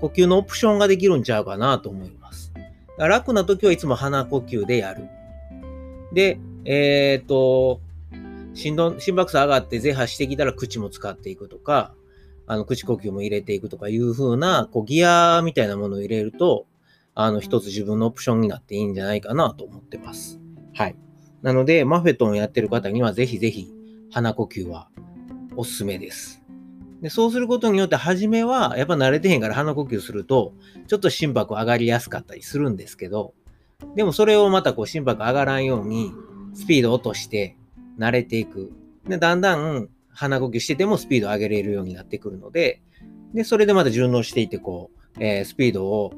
[0.00, 2.54] 呼吸のオプションができるんちゃうかなと思います。
[2.96, 5.04] 楽な時はいつも鼻呼吸でやる。
[6.14, 7.80] で、えっ、と、
[8.54, 11.94] 心臓、心拍数上がってゼハしてきたら口も使っていくとか、
[12.46, 16.66] あの、口呼吸も入れていくとかいう風な、こう、ギアみたいなものを入れると、
[17.14, 20.40] あの、一つ自分のオプションになっていいんじゃないかなと思ってます。
[20.74, 20.96] はい。
[21.42, 23.72] なので、マフェトンをやってる方には、ぜひぜひ、
[24.10, 24.88] 鼻呼吸は
[25.56, 26.42] おすすめです。
[27.02, 30.54] で、そうすることによって、初めは、やっぱ慣れてへんから鼻呼吸すると、
[30.86, 33.34] ちょっと心拍上がりやすかったりするんですけど、
[33.96, 36.12] でもそれをまたこう心拍上がらんように、
[36.54, 37.56] スピード落として
[37.98, 38.72] 慣れていく。
[39.08, 42.82] で、だんだん鼻呼吸しててもスピード上げれるようになってくるので、
[43.34, 46.12] で、それでまた順応していって、こう、えー、スピードを、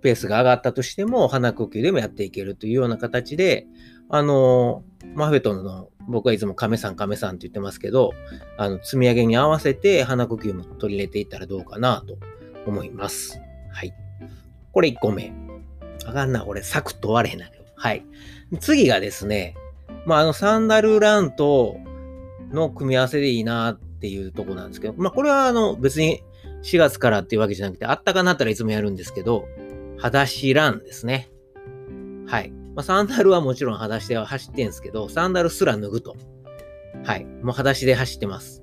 [0.00, 3.66] ペースが上がったとしても、鼻呼吸でもやっていけるというような形で、
[4.08, 4.82] あの、
[5.14, 8.10] マフェトの、僕はいつも亀さん亀さんって言ってますけど、
[8.58, 12.18] あの、積み上げに合わせて鼻呼吸も取り入れていったらどうかなと
[12.66, 13.40] 思います。
[13.72, 13.94] はい。
[14.72, 15.32] これ1個目。
[16.06, 17.60] あかんな、これサクッと終われへんなけ。
[17.76, 18.04] はい。
[18.58, 19.54] 次がですね、
[20.06, 21.76] まあ、あの、サンダルランと
[22.52, 26.22] の組み合わせでいいなっていうとこなんですけど、まあ、これはあの、別に
[26.62, 29.46] 4月からっていうわけじゃなくて、あったかなったらいつもやるんですけど、
[30.00, 31.30] 裸足ランですね。
[32.26, 32.50] はい。
[32.74, 36.16] まあ、サンダルはもちろん裸足では走ってんですけど、サンダルすら脱ぐと。
[37.04, 37.24] はい。
[37.24, 38.62] もう裸足で走ってます。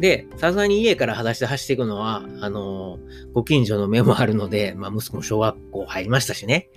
[0.00, 6.68] で、さすがに家から裸足で走っていくのは、あのー、ご近所の目もあるので、まあ、息子も小学校入りましたしね。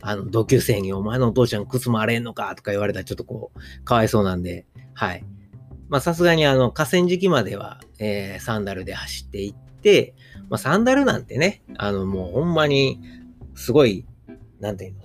[0.00, 5.24] あの、同級生にお前のお父ちゃん靴もあれんのかとか言われたらちょっとこう、かわいそうなんで、はい。
[5.88, 10.14] まあさすがにあの、河川敷までは、えー、サンダルで走っていって、
[10.52, 13.00] まあサンダルなんてね、あのもうほんまに、
[13.54, 14.04] すごい、
[14.60, 15.00] なんていうの、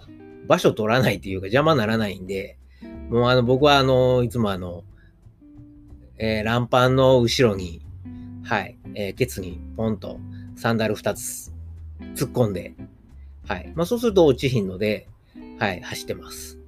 [0.45, 2.57] 場所取らないっていうか邪魔ならないんで、
[3.09, 4.83] もうあの、僕はあの、いつもあの、
[6.17, 7.81] えー、ランパンの後ろに、
[8.43, 10.19] はい、えー、ケツにポンと
[10.57, 11.53] サンダル2つ
[12.13, 12.73] 突っ込んで、
[13.47, 13.71] はい。
[13.73, 15.07] まあ、そうすると落ちひんので、
[15.59, 16.59] はい、走ってます。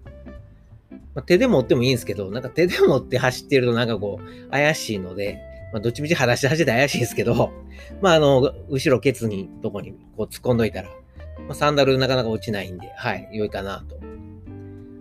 [1.14, 7.52] まあ、手で持ってもいいんですけど、なんか手で持って走ってるとなんかこう、怪しいので、まあ、どっちみち裸足で走って怪しいですけど、
[8.02, 14.00] まあ、あの、後ろケツに、どこにこう突っ込んどいたら、まあ、サンダルなかなか落ちないんで、はい、良いかなと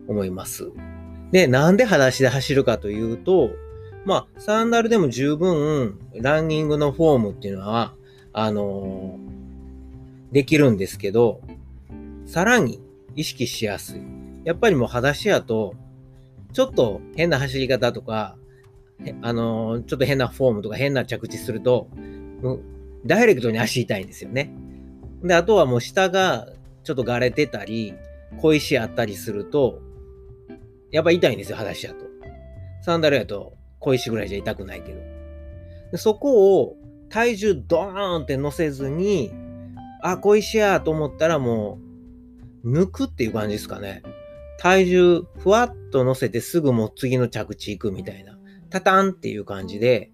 [0.07, 0.71] 思います。
[1.33, 3.51] で、なんで裸足で走るかというと、
[4.05, 7.95] まあ、サンダルでも十分、ランニングのフォームっていうのは、
[8.33, 11.41] あのー、できるんですけど、
[12.25, 12.81] さらに
[13.17, 14.01] 意識しやすい。
[14.45, 15.75] やっぱりもう裸足やと、
[16.55, 18.38] ちょっと変な走り方とか、
[19.23, 21.89] あの、ちょっと変なフォームとか変な着地すると、
[22.43, 22.61] もう
[23.07, 24.53] ダイレクトに足痛いんですよね。
[25.23, 26.49] で、あとはもう下が
[26.85, 27.95] ちょっとがれてたり、
[28.39, 29.81] 小石あったりすると、
[30.91, 32.05] やっぱ痛いんですよ、裸足やと。
[32.83, 35.01] サンダルやと小石ぐらいじゃ痛くないけど。
[35.93, 36.77] でそこを
[37.09, 39.33] 体重ドーンって乗せずに、
[40.03, 41.79] あ、小石やと思ったらも
[42.65, 44.03] う抜くっていう感じですかね。
[44.59, 48.38] 体重、ふわっと乗せてすぐもう次の着地行くみたいな。
[48.71, 50.11] タタンっていう感じで、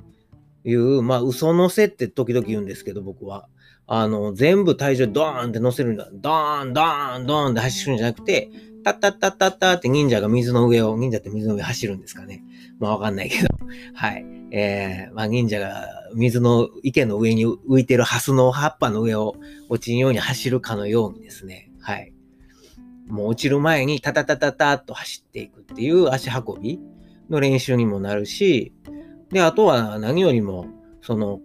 [0.65, 3.49] いう、まあ、嘘乗せって時々言うんですけど、僕は。
[3.87, 6.09] あの、全部体重ドーンって乗せるんだ。
[6.13, 8.51] ドーン、ドーン、ドーンって走るんじゃなくて、
[8.83, 12.43] タッタッタッタッタって忍者が水の上を、忍者って水の上走るんですかね。
[12.79, 13.49] まあわかんないけど。
[13.95, 14.25] はい。
[14.53, 19.37] えー、まあ忍者が水の池の上に浮いてるハスの葉っぱの上を
[19.69, 21.71] 落ちんように走るかのようにですね。
[21.81, 22.13] はい。
[23.07, 26.81] もう落ちる前にタタタタタッと走っていくっていう足運び
[27.31, 28.73] の練習にもなるし、
[29.31, 30.67] で、あとは何よりも、
[31.03, 31.41] その、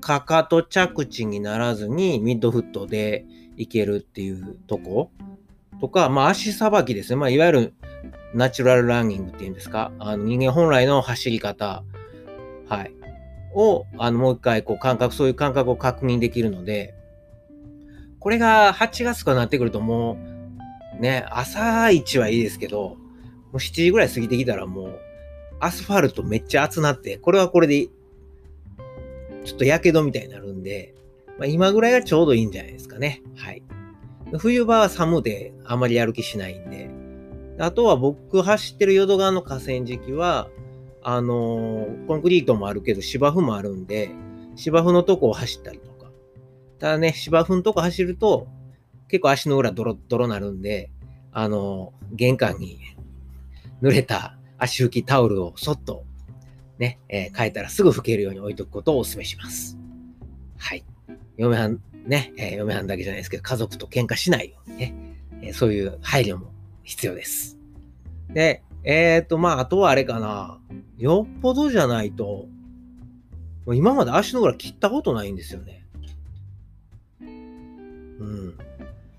[0.00, 5.10] かかと着地にならずにミッドフットでいけるっていうとこ
[5.80, 7.16] とか、まあ足さばきですね。
[7.16, 7.74] まあいわゆる
[8.34, 9.92] ナチュラルランニングっていうんですか。
[9.98, 11.84] あの人間本来の走り方、
[12.68, 12.92] はい。
[13.54, 16.94] を、あのもう一回こう感覚、そういう感覚を確認できるので、
[18.18, 20.18] これが8月かなってくるとも
[20.98, 22.96] う、ね、朝一はいいですけど、も
[23.54, 25.00] う7時ぐらい過ぎてきたらもう、
[25.64, 27.86] アスファルトめっちゃ熱なって、これはこれで、
[29.44, 30.94] ちょっと火傷みたいになるんで、
[31.38, 33.22] まあ、今ぐらいがちょうどいいんじゃないですかね。
[33.34, 33.62] はい。
[34.38, 36.90] 冬場は寒であまりやる気しないんで。
[37.58, 40.48] あとは僕走ってる淀川の河川敷は、
[41.02, 44.10] あのー、コンクリートもあるけど芝生もあるんで、
[44.56, 46.10] 芝生のとこを走ったりとか。
[46.78, 48.48] ただね、芝生のとこ走ると、
[49.08, 50.90] 結構足の裏ドロドロなるんで、
[51.32, 52.80] あのー、玄関に
[53.82, 56.04] 濡れた足拭きタオルをそっと
[56.78, 59.78] ね、えー、変えたらすぐ拭けるように置いとくことをお勧めします。
[60.58, 60.84] はい。
[61.36, 64.94] 嫁はんね、えー、嫁はんだけじゃないですけど、家族と喧嘩しないようにね、
[65.42, 67.58] えー、そういう配慮も必要です。
[68.30, 70.58] で、えっ、ー、と、まあ、あとはあれかな。
[70.98, 72.46] よっぽどじゃないと、
[73.66, 75.86] もう今まで足の裏切ったことないんですよね。
[77.20, 78.58] うん。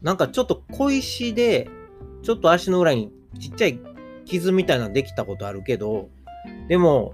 [0.02, 1.70] なんかちょっと小石で、
[2.22, 3.80] ちょっと足の裏にちっちゃい
[4.26, 6.10] 傷みたいなのできたことあるけど、
[6.68, 7.14] でも、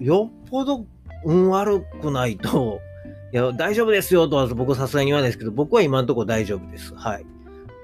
[0.00, 0.84] よっぽど
[1.24, 2.80] 運悪くないと、
[3.32, 6.94] いや、大丈夫ですよとは僕さすがに言わないですけど、僕は今んとこ大丈夫です。
[6.94, 7.26] はい。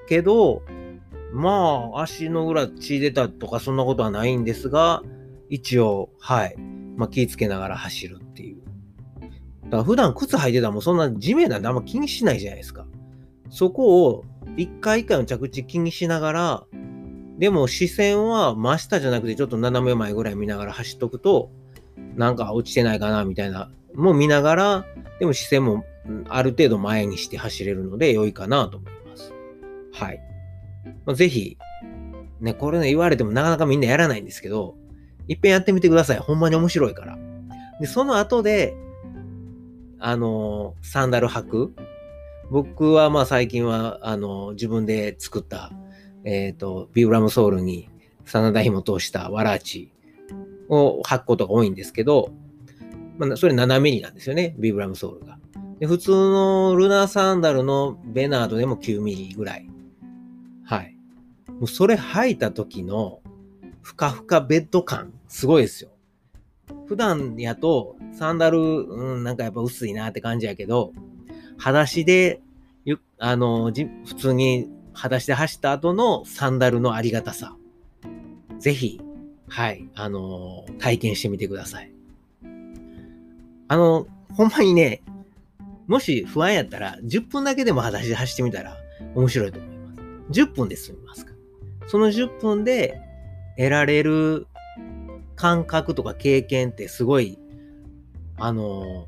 [0.07, 0.61] けど、
[1.33, 5.01] まあ、足の裏血出たとかそんなことはないんですが、
[5.49, 6.55] 一応、はい。
[6.95, 8.57] まあ、気ぃつけながら走るっていう。
[9.65, 12.85] だから普段靴履いてたらもうそんな地面なんてあんま気にしないじゃないですか。
[13.49, 14.25] そこを
[14.57, 16.63] 一回一回の着地気にしながら、
[17.37, 21.49] でも視線は真下じゃなくてちょっと斜め前ぐらい見ながら走っとくと、
[22.15, 24.85] なんか落ちてないかなみたいな、もう見ながら、
[25.19, 25.85] でも視線も
[26.29, 29.33] ある程度前にして走れるので良いかなと思います。
[29.93, 30.19] はい。
[31.05, 31.57] まあ、ぜひ、
[32.41, 34.75] ね、これね、言われてもなかなかみんなやらないんですけど、
[35.27, 36.17] いっぺんやってみてください。
[36.19, 37.17] ほんまに面白いから。
[37.79, 38.75] で、その後で、
[39.99, 41.75] あのー、サンダル履く。
[42.51, 45.71] 僕はまあ最近は、あのー、自分で作った、
[46.23, 47.89] えっ、ー、と、ビブラムソールに
[48.25, 49.91] 真田紐通したワラーチ
[50.69, 52.31] を履くことが多いんですけど、
[53.17, 55.37] まあ、それ7ミリなんですよね、ビブラムソールが。
[55.79, 59.67] で普通のルナーサンダルのベナードでも9ミリぐらい。
[60.65, 60.95] はい。
[61.47, 63.19] もうそれ履いた時の
[63.81, 65.89] ふかふかベッド感、すごいですよ。
[66.87, 70.93] 普段やとサンダル、うん、なんかやっぱ薄いなって感じやけど、
[71.57, 72.41] 裸足で、
[73.17, 73.71] あの、
[74.05, 77.55] 普通に裸足で走った後のサンダルのありがたさ。
[78.59, 79.01] ぜひ、
[79.49, 81.91] はい、あのー、体験してみてください。
[83.67, 85.01] あの、ほんまにね、
[85.87, 88.77] もし不安やったら、10分だけでも裸足で走ってみたら
[89.15, 90.41] 面白いと思います。
[90.41, 91.33] 10分で済みますか。
[91.87, 93.01] その10分で
[93.57, 94.47] 得られる
[95.35, 97.37] 感覚とか経験ってすごい、
[98.37, 99.07] あの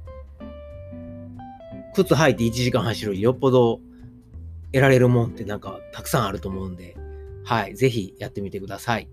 [1.94, 3.80] ー、靴履いて1時間走るよっぽど
[4.72, 6.96] 得られるもんってなんかたくさんあると思うんで、
[7.44, 9.10] はい、ぜひやってみてください。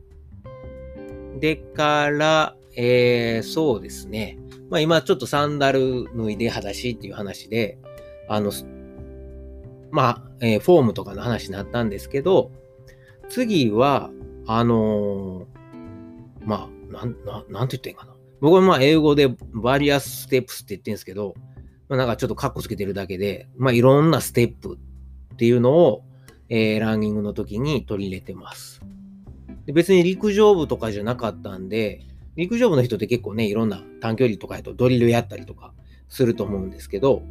[1.38, 4.38] でから、えー、そうですね。
[4.70, 7.78] まあ今ちょっとサンダル脱いで裸足っていう話で、
[8.28, 8.52] あの、
[9.90, 12.50] まあ、えー、フォームとかの話になったんですけど、
[13.28, 14.10] 次は、
[14.46, 18.12] あのー、まあ、なん、ななんて言ってんかな。
[18.40, 21.34] 僕はまあ英語で various steps って言ってるんですけど、
[21.88, 24.78] まあなんかちょっとカッコつけてるだけで、まあいろんなステップ
[25.33, 26.05] っていうのを、
[26.49, 28.83] えー、ランニングの時に取り入れてます。
[29.66, 32.03] で別に陸上部とかじゃなかったんで、
[32.37, 35.72] 陸上部の人って結構ね、いろんな短距離とかやとドリルやったりとか
[36.09, 37.22] すると思うんですけど、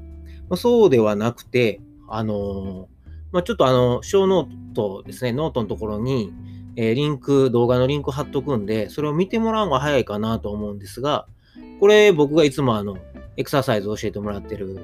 [0.50, 2.86] まあ、そうではなくて、あのー、
[3.32, 6.34] まあ、ちょっとあの、ショーノートですね、ノートのところに、
[6.76, 11.28] えー、リンク、動画のリンク貼っとくんで、それを見てもらうのが早いかなと思うんですが、
[11.80, 12.98] これ僕がいつもあの、
[13.38, 14.80] エクササイズを教えてもらってる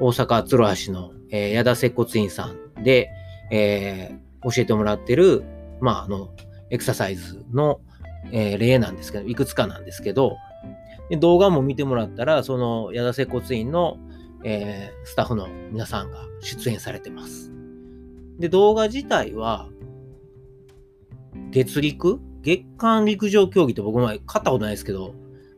[0.00, 3.10] 大阪鶴橋の、えー、矢田接骨院さんで、
[3.50, 5.42] えー、教えてもらってる、
[5.80, 6.30] まあ、あの、
[6.70, 7.80] エクササイズの、
[8.30, 10.36] えー、例なんですけど、いくつかなんですけど、
[11.10, 13.98] で動画も見てもらったら、その矢田接骨院の、
[14.44, 17.50] えー、スタッフの皆さんが出演されてます。
[18.38, 19.68] で、動画自体は、
[21.50, 22.20] 月陸？
[22.42, 25.14] 月間陸上競技って僕も買ったことないですけど、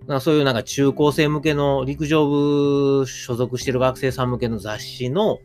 [0.07, 5.39] なそういうなんか中高生向けの陸上部所属してる学生さん向けの雑誌の、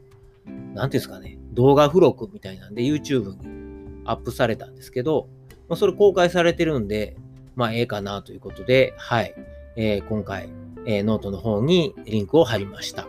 [0.74, 5.30] なんていうんですかね、動画付録みたいなんで YouTube にアップされたんですけど、
[5.68, 7.16] まあ、それ公開されてるんで、
[7.56, 9.36] まあええかなということで、はい、
[9.76, 10.50] えー、今回、
[10.86, 13.08] えー、ノートの方にリンクを貼りました。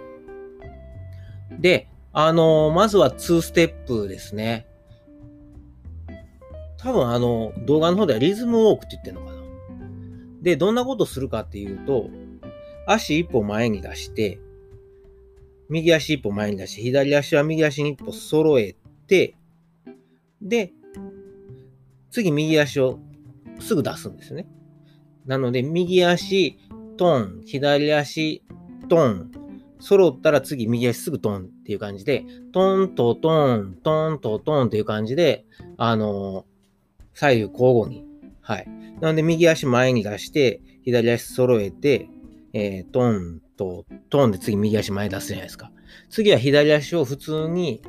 [1.58, 4.66] で、あのー、まずは2ステップですね。
[6.78, 9.40] 多分あの、動画の方ではリズムウォークって言ってるのかな。
[10.42, 12.08] で、どんなことするかっていうと、
[12.86, 14.40] 足一歩前に出して、
[15.70, 19.36] 右足一歩前に出して、左足は右足に一歩揃えて、
[20.42, 20.72] で、
[22.10, 22.98] 次右足を
[23.60, 24.46] すぐ出すんですね。
[25.26, 26.58] なので、右足、
[26.96, 28.42] トン、左足、
[28.88, 29.30] トン、
[29.78, 35.46] 揃ったら次右足すぐトンっていう感じで、トンとトン、トンとトンっていう感じで、
[35.76, 36.44] あの
[37.14, 38.04] 左右交互に。
[38.40, 38.68] はい。
[39.00, 42.08] なので、右足前に出して、左足揃えて、
[42.52, 45.70] えー、トンとトーンで次右足前出すじゃないですか。
[46.08, 47.82] 次は左足を普通に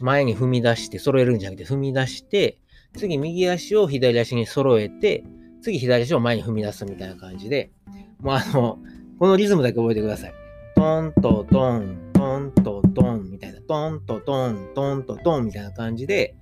[0.00, 2.58] 前に踏み出して、揃えるんじゃなくて踏み出して、
[2.96, 5.22] 次右足を左足に揃えて、
[5.62, 7.70] 次左足を前に踏み出すみたいな感じで、
[8.18, 8.78] もうあの、
[9.20, 10.34] このリズムだけ覚えてください。
[10.74, 16.34] トンとトン、トンとトンみたいな、トンとトン、トンとトンみたいな感じで、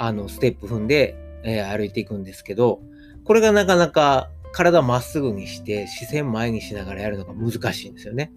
[0.00, 1.14] あの、ステップ踏んで、
[1.44, 2.80] えー、歩いていくんですけど、
[3.24, 8.32] これがなかなか体まっすぐにして視線前にしながらやるのが難しいんですよね。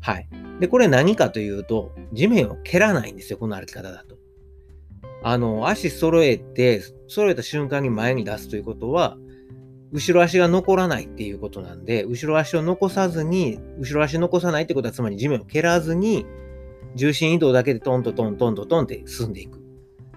[0.00, 0.28] はい。
[0.60, 4.16] で、これ何かというと、地面を蹴らないんですよ、この歩き方だと。
[5.22, 9.16] あの、足揃えて、揃えた瞬間に前に出すということは、
[9.92, 16.26] 後ろ足が残らないっていうことなんで、後ろ足を残さずに、後ろ足残さないってことは、つまり地面を蹴らずに、
[16.96, 19.60] 重心移動だけでトントントントントンって進んでいく。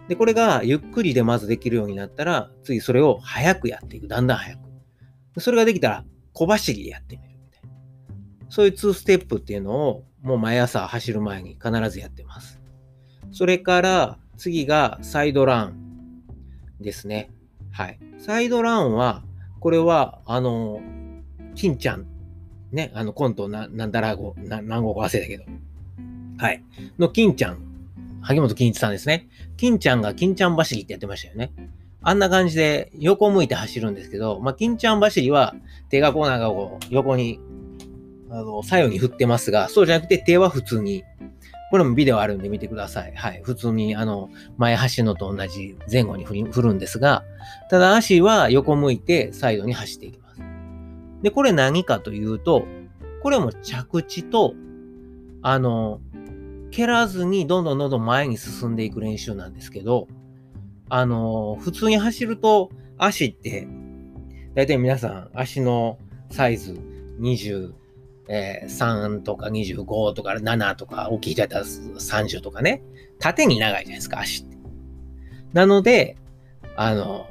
[0.07, 4.07] で、これがゆっくりでまずできるようになったら、次それを早くやっていく。
[4.07, 4.64] だんだん早く。
[5.37, 7.69] それができたら、小走りでやってみるみたいな。
[8.49, 12.59] そういう2ステップっていうのを、もう毎朝走る前に必ずやってます。
[13.31, 16.23] それから、次がサイドラン
[16.81, 17.31] ですね。
[17.71, 17.99] はい。
[18.17, 19.23] サイドランは、
[19.59, 20.81] これは、あの、
[21.55, 22.05] 金ちゃん、
[22.71, 25.43] ね、あのコントな、なんだらご、な何語か忘れたけど、
[26.37, 26.63] はい。
[26.99, 27.59] の金ちゃん、
[28.21, 29.27] 萩本欽一さんですね。
[29.57, 31.53] 金ちゃんが金ちゃん走りってやってましたよね。
[32.07, 35.55] あんな感じで横向いて走るんですけど、まあ、金ちゃん走りは
[35.89, 37.39] 手がこうなんかこう横に、
[38.29, 41.03] あの、左右に振ってますが、そうじゃなくて手は普通に、
[41.71, 43.13] これもビデオあるんで見てください。
[43.15, 43.41] はい。
[43.43, 47.23] 普通に、あの、前走のと同じ前後に振るんですが、
[47.71, 50.41] ただ足は横向いてサイドに走っていきます。
[51.23, 52.67] で、これ何かというと、
[53.23, 54.53] これも着地と、
[55.41, 56.01] あの、
[56.69, 60.07] 蹴らずにどんどんどんどん前に進んでいく練習なんですけど、
[60.89, 63.67] あの、普通に走ると足って、
[64.53, 65.97] だいたい皆さん足の
[66.29, 66.79] サイズ
[67.19, 72.83] 23とか25とか7とか大きい人やったら30とかね、
[73.19, 74.57] 縦に長いじゃないですか、足って。
[75.53, 76.17] なので、
[76.75, 77.27] あの、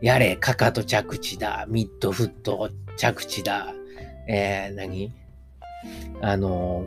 [0.00, 3.74] やれ、かかと着地だ、ミッドフット着地だ、
[4.28, 5.12] えー、何？
[6.20, 6.86] あの、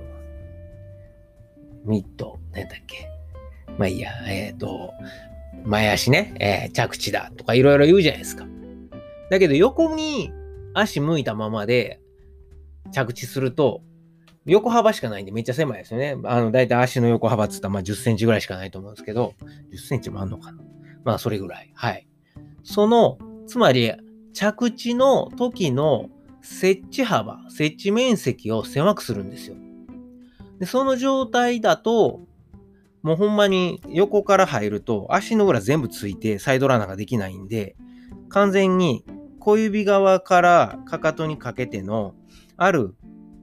[1.85, 3.07] ミッド、何だっけ？
[3.77, 4.93] まあいいや、えっ、ー、と、
[5.63, 8.45] 前足ね、えー、着地だとかいろいろ言うじゃないですか。
[9.29, 10.31] だけど横に
[10.73, 11.99] 足向いたままで
[12.91, 13.81] 着地すると、
[14.45, 16.17] 横幅しかないんでめっちゃ狭いですよね。
[16.25, 19.33] あの、だいたい足の横幅っつったらまあ10センチぐらいしかないと思うんですけど、
[19.71, 20.63] 10センチもあんのかな。
[21.03, 21.71] まあそれぐらい。
[21.75, 22.07] はい。
[22.63, 23.93] その、つまり
[24.33, 26.09] 着地の時の
[26.41, 29.55] 設置幅、設置面積を狭くするんですよ。
[30.59, 32.21] で、その状態だと、
[33.03, 37.75] もうほんまに横から入ると足の裏全部ついてサイドランナーができないんで、
[38.29, 39.03] 完全に
[39.39, 42.13] 小指側からかかとにかけての
[42.57, 42.93] ある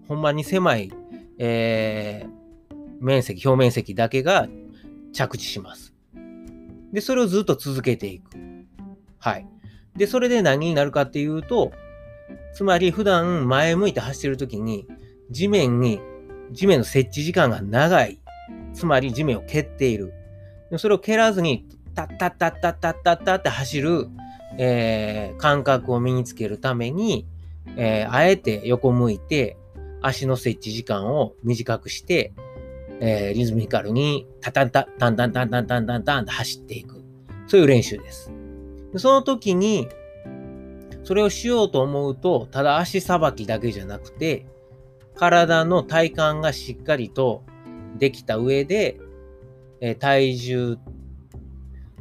[0.06, 0.92] ほんまに狭い、
[1.38, 4.48] えー、面積、表面積だけが
[5.12, 5.92] 着地します。
[6.92, 8.36] で、それをずっと続けていく。
[9.18, 9.46] はい。
[9.96, 11.72] で、それで何になるかっていうと、
[12.54, 14.86] つまり普段前向いて走ってる時に
[15.30, 16.00] 地面に
[16.52, 18.20] 地面の設置時間が長い。
[18.78, 20.14] つまり地面を蹴っている。
[20.76, 24.06] それを蹴らずに、タッタッタッタッタッタッタって走る、
[24.56, 27.26] えー、感覚を身につけるために、
[27.76, 29.56] えー、あえて横向いて、
[30.00, 32.32] 足の設置時間を短くして、
[33.00, 37.02] えー、リズミカルにタタンタタンタンタンタンタンタンタンって走っていく。
[37.48, 38.32] そういう練習です。
[38.96, 39.88] その時に、
[41.02, 44.46] それをしようと思うと、ただ足さばきだけじゃなくて、
[45.16, 47.42] 体の体幹がしっかりと
[47.98, 48.98] できた上で、
[49.80, 50.78] え体重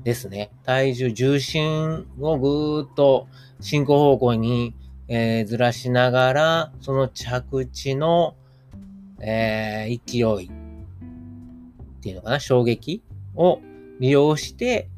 [0.04, 0.52] ですね。
[0.64, 3.28] 体重、重心をぐーっと
[3.60, 4.74] 進行方向に、
[5.10, 8.36] えー、ずらしながら、その着地の、
[9.20, 10.50] えー、勢いっ
[12.02, 13.04] ていうのかな、衝撃
[13.36, 13.60] を
[14.00, 14.89] 利用して、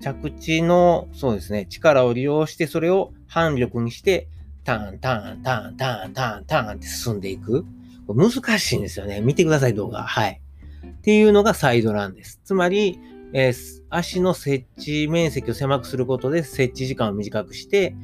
[0.00, 4.28] 着地の、そうですね、力を利用して、それを反力にして、
[4.64, 7.64] ターン、ターン、ターン、ターン、ターン、ターンって進んでいく。
[8.08, 9.20] 難しいんですよね。
[9.20, 10.02] 見てください、動画。
[10.02, 10.40] はい。
[10.86, 12.40] っていうのがサイドランです。
[12.44, 12.98] つまり、
[13.32, 17.96] えー、足の設置面積を狭くすることで設置時間を短くして、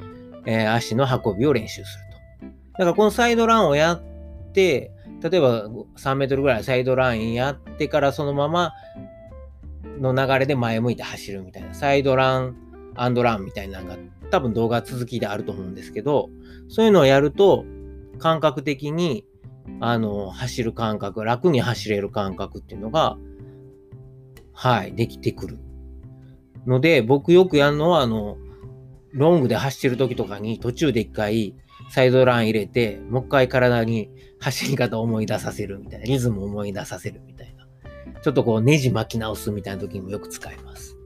[0.47, 2.05] えー、足の運びを練習する
[2.43, 2.47] と。
[2.73, 4.03] だからこのサイドランをやっ
[4.53, 8.73] て、例えば3メートルぐらいサイドラインやってからそのまま
[10.01, 12.57] の流れで前向いて走るみたいな、サイドラン
[12.95, 13.97] アンドランみたいなのが
[14.31, 16.31] 多分動画続きであると思うんですけど、
[16.69, 17.65] そういうのをやると
[18.19, 19.25] 感覚的に
[19.81, 23.17] あの、走る感覚、楽に走れる感覚っていうのが、
[24.53, 25.59] はい、できてくる。
[26.67, 28.37] ので、僕よくやるのは、あの、
[29.13, 31.55] ロングで走ってる時とかに途中で一回
[31.91, 34.11] サイドラン入れて、もう一回体に
[34.41, 37.67] 走り方を思い出させるみたいな、リズムを思い出させるみたいな。
[38.21, 40.97] ちょっとこうネジ巻き直すみたいな時にもよく使います。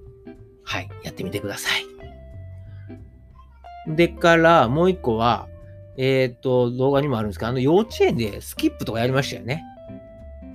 [0.65, 1.87] はい、やってみてください。
[3.95, 5.49] でからもう一個は、
[5.97, 9.63] えっ、と、動画にもあるんですけど、あの幼稚園でスキップとかやりましたよね。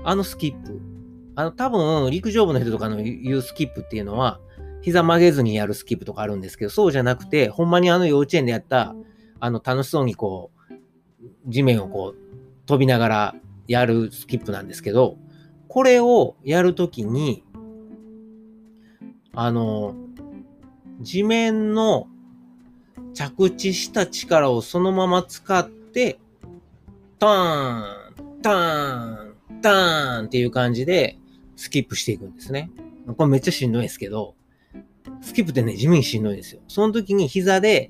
[0.04, 0.82] あのスキップ。
[1.36, 4.40] あの、多分、陸上部の人とかの言うスキップっていうのは、
[4.82, 8.96] 膝曲げずにやるスキップとかあるんですけど、そうじゃなくて、ほんまにあの幼稚園でやった、
[9.40, 10.74] あの、楽しそうにこう、
[11.46, 13.36] 地面をこう、飛びながら
[13.68, 15.18] やるスキップなんですけど、
[15.68, 17.44] これをやるときに、
[19.34, 19.96] あの、
[21.02, 22.08] 地面の
[23.18, 26.20] 着地した力をそのまま使って、
[27.18, 31.18] ターン、ターン、ターンっていう感じで
[31.56, 32.70] スキップしていくんですね。
[33.18, 34.36] これめっちゃしんどいですけど、
[35.22, 36.62] スキップってね、地味にしんどいですよ。
[36.68, 37.90] その時に膝で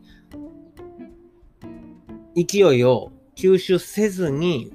[2.33, 4.71] 勢いを吸収せずに、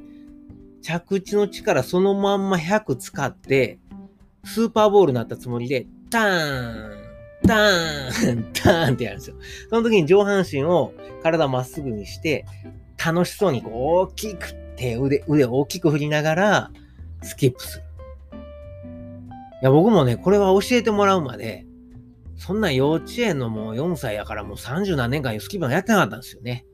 [0.83, 3.79] 着地の力そのまんま100使って、
[4.45, 7.02] スーパーボールになったつもりで、ターン、
[7.53, 9.37] ターン、タ ーンってやるんですよ。
[9.69, 10.93] その時に上半身を
[11.23, 12.47] 体まっすぐにして、
[13.05, 16.71] 楽しそうにこう大きく手、腕、腕を大きく振りながら、
[17.23, 17.85] スキップする。
[19.63, 21.67] いや、僕もね、これは教えてもらうまで、
[22.37, 26.67] そんな幼稚園のもう4歳やからもう30何年間スキップやってなかったんですよね。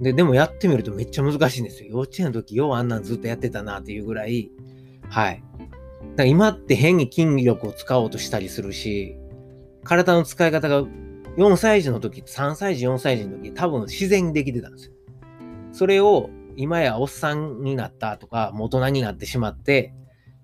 [0.00, 1.90] で、でもやってみるとめっちゃ難しいんですよ。
[1.90, 4.50] 幼稚園の時、ようあんなんずっとやってたなっていうぐらい、
[5.10, 5.42] はい。
[5.60, 5.72] だか
[6.16, 9.16] ら今って変に筋力を使おうとしたりするし、
[9.84, 10.82] 体の使い方が
[11.36, 14.92] 4歳児の時、3歳児、4歳児の時、多分自然にできてたんですよ。
[15.72, 19.92] それを今やおっさんになったとか、大人になってしまって、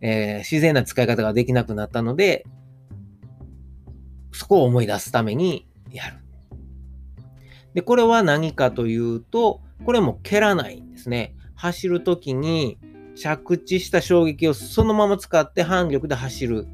[0.01, 2.45] えー、自然な使い方ができなくなったので、
[4.33, 6.19] そこを思い出すためにやる。
[7.75, 11.35] で、これは何かというと、これも蹴らないんですね。
[11.55, 12.79] 走るときに
[13.15, 16.67] 着地した衝撃をそのまま使って反力で走る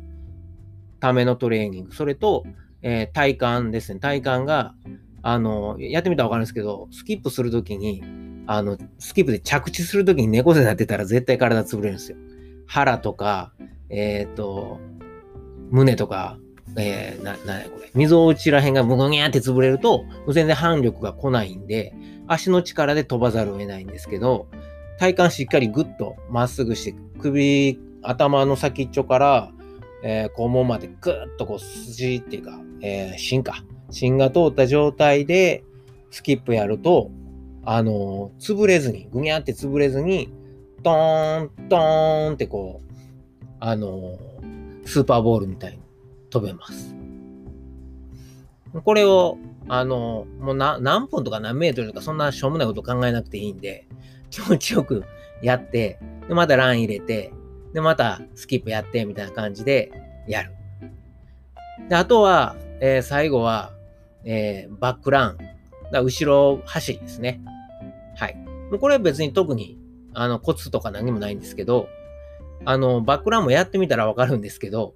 [1.06, 1.94] ためのトレーニング。
[1.94, 2.44] それと、
[2.82, 4.00] えー、体幹ですね。
[4.00, 4.74] 体幹が、
[5.22, 8.02] あの、やってみたらわかるんですけど、スキップするときに、
[8.46, 12.18] あの、スキップで着地するときに猫背になってたら絶対体潰れるんですよ。
[12.66, 13.52] 腹とか、
[13.88, 14.80] えっ、ー、と、
[15.70, 16.38] 胸とか、
[16.76, 17.90] えー、な、なこれ。
[17.94, 21.94] 溝落ちらへんがムゴニャーって潰れると、全然反力が来ないんで、
[22.26, 24.48] 足の力で飛ばざるを得ないんですけど、
[24.98, 29.52] 体幹しっかりグッとまっすぐして、首、頭の先っちょから
[30.08, 33.64] えー、肛門までぐっとこう筋っていうか、えー、芯か。
[33.90, 35.64] 芯が通った状態で
[36.10, 37.10] スキップやると、
[37.64, 40.32] あのー、潰れずに、ぐにゃって潰れずに、
[40.84, 43.04] トーン、トーンってこう、
[43.58, 45.80] あのー、スーパーボールみたいに
[46.30, 46.94] 飛べます。
[48.84, 49.38] これを、
[49.68, 53.88] あのー、もう何分とか何メートルとかそんなしょうもないこと考えなくていいんで、
[54.30, 55.04] 気持ちよく
[55.42, 55.98] やって、
[56.28, 57.32] で、またラン入れて、
[57.76, 59.92] で、またスキップやって、みたいな感じで
[60.26, 60.52] やる。
[61.90, 63.74] で、あとは、えー、最後は、
[64.24, 65.38] えー、バックラン。
[65.92, 67.42] だ後ろ走りですね。
[68.16, 68.36] はい。
[68.80, 69.76] これは別に特に、
[70.14, 71.90] あの、コツとか何もないんですけど、
[72.64, 74.94] あの、バックランもやってみたらわかるんですけど、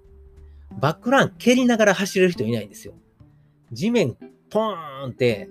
[0.81, 2.95] バックラン蹴りながら走れる人いないんですよ。
[3.73, 4.17] 地面、
[4.49, 5.51] ポーンって、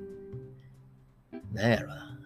[1.54, 2.18] なんやろな。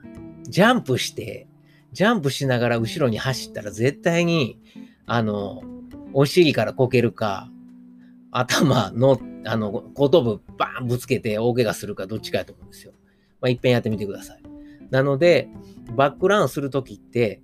[0.44, 1.50] ジャンプして、
[1.92, 4.63] ジャンプしながら後ろに走ったら絶対に
[5.06, 5.64] あの、
[6.14, 7.50] お尻からこけるか、
[8.32, 12.94] 頭の、あの、後頭部バーンぶつけて大怪我するかどっちかやと思うんですよ。
[13.42, 14.44] まあ、一遍やってみてください。
[14.90, 15.50] なので、
[15.96, 17.42] バックランするときって、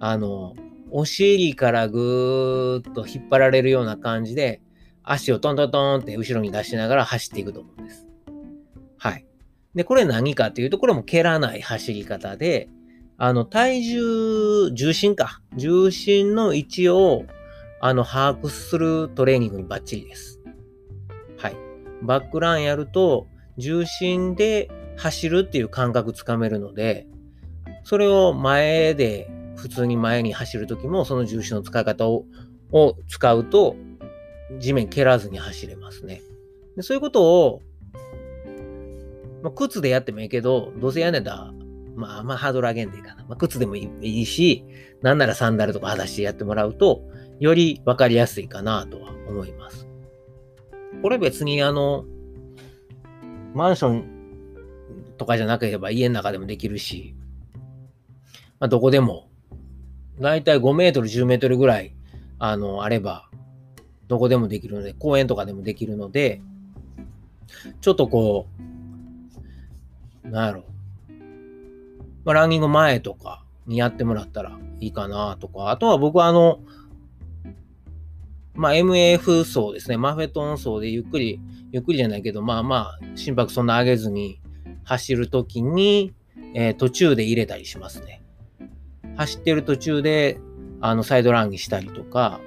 [0.00, 0.54] あの、
[0.90, 4.60] お尻からぐーっと引っ張られるような感じで、
[5.02, 8.06] 足をトントントンって後ろに出しながら走っていくと思うんです。
[8.98, 9.26] はい。
[9.74, 12.68] で、これ何かっていうと、これも蹴らない走り方で、
[13.18, 15.42] あの、体重、重心か。
[15.56, 17.24] 重心の位置を、
[17.80, 20.40] あの、把握するトレーニングにバッチリです。
[21.36, 21.56] はい。
[22.02, 27.08] バックランやると、重心で走るっていう感覚つかめるので、
[27.82, 32.24] それを前で、普通に前に走るときも、その重心の使い方を
[32.70, 33.76] を使うと、
[34.58, 36.22] 地面蹴らずに走れますね。
[36.76, 37.62] でそういうことを、
[39.42, 41.52] まあ、靴でやってもいいけど、どうせやねんだ、
[41.98, 43.24] まあ、まあ、ハードル上げんでいいかな。
[43.28, 44.64] まあ、靴でもいいし、
[45.02, 47.02] なんならサンダルとか裸足でやってもらうと、
[47.40, 49.88] よりわかりやすいかなとは思います。
[51.02, 52.04] これ別にあの、
[53.54, 54.04] マンション
[55.16, 57.14] とかじゃなければ家の中でもできるし、
[58.60, 59.28] まあ、どこでも、
[60.20, 61.94] だいたい5メートル、10メートルぐらい、
[62.38, 63.28] あの、あれば、
[64.06, 66.40] どこでもできるので、公園とかでもできるので、
[67.80, 68.46] ちょっとこ
[70.24, 70.64] う、なんやろう。
[72.28, 76.60] まあ、ランニング前とかにやってもらったらいいかなとか、あとは僕はあの、
[78.52, 79.96] まあ、MAF 層ですね。
[79.96, 81.40] マフェトン層でゆっくり、
[81.72, 84.42] ゆっくりじゃないけど、まあまあ、心拍そんな上げずに
[84.84, 86.12] 走るときに、
[86.52, 88.22] えー、途中で入れたりしますね。
[89.16, 90.38] 走ってる途中で、
[90.82, 92.42] あの、サイドランにしたりとか、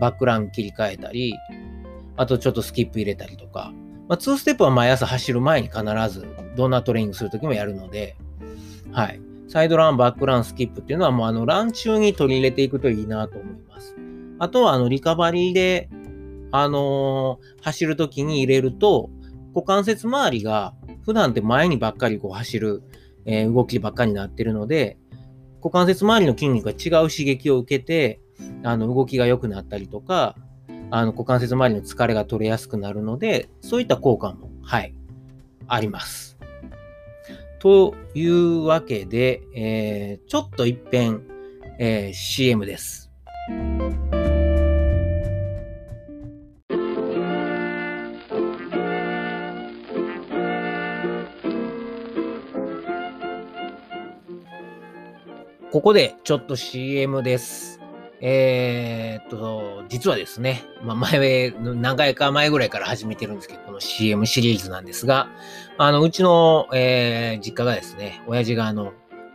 [0.00, 1.36] バックラン切り替えたり、
[2.16, 3.72] あとちょっとスキップ入れたりとか、
[4.08, 6.26] まあ、2ステップは毎朝走る前に必ず
[6.56, 8.16] どんなトレーニングするときもやるので、
[8.98, 9.20] はい。
[9.46, 13.94] サイドラン、バックラン、スキップっていうのはもうあのラン中に取り入れていくといいなと思います。
[14.40, 15.88] あとはあのリカバリーで、
[16.50, 19.08] あのー、走るときに入れると、
[19.54, 20.74] 股関節周りが
[21.04, 22.82] 普段って前にばっかりこう走る、
[23.24, 24.98] えー、動きばっかりになってるので、
[25.58, 28.20] 股関節周りの筋肉が違う刺激を受けて、
[28.64, 30.34] あの、動きが良くなったりとか、
[30.90, 34.92] あの、股関節周りの疲れが取れやすくなるので、そういった効果も、はい、
[35.68, 36.27] あります。
[37.58, 41.22] というわけで、えー、ちょっと一遍、
[41.78, 43.10] えー、CM です。
[55.70, 57.77] ここでちょっと CM です。
[58.20, 65.28] えー、っと、実はですね、まあ、前、何回か前ぐらいから始めてるんですけど、この CM シリーズなんですが、
[65.76, 68.92] あの、うちの、えー、実家がですね、親父があの、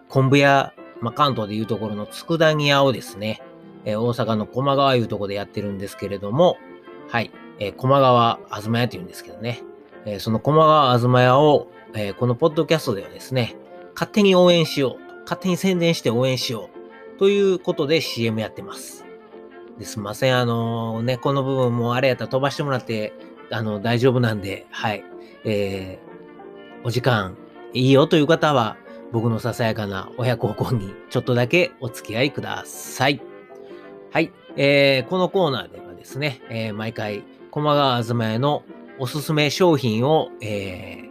[0.10, 3.42] 昆布屋、まあ、関東でいうところの佃煮屋をですね、
[3.86, 6.58] えー、大阪の駒川いうところでやってるんですけれども、
[7.10, 9.62] はい、えー、駒川あずま屋って言うんですけどね、
[10.06, 13.56] えー、その駒川あずま屋を、えー、このポッドキャストではですね、
[13.94, 16.72] 勝手に応援しよう勝手に宣伝して応援しよう。
[17.24, 19.05] ということで CM やってます。
[19.80, 20.38] ですみません。
[20.38, 23.13] あのー、ね、この部分もあれやったら飛ばしてもらって、
[23.49, 25.05] あの、大丈夫なんで、はい。
[25.45, 27.38] えー、お時間
[27.71, 28.76] いいよという方は、
[29.13, 33.21] 僕のささやかな親孝行にちょっとだけお付き合いください。
[34.11, 34.30] はい。
[34.57, 38.65] えー、このコーナーではですね、えー、毎回、駒川あずま屋の
[38.99, 41.09] おすすめ商品を、え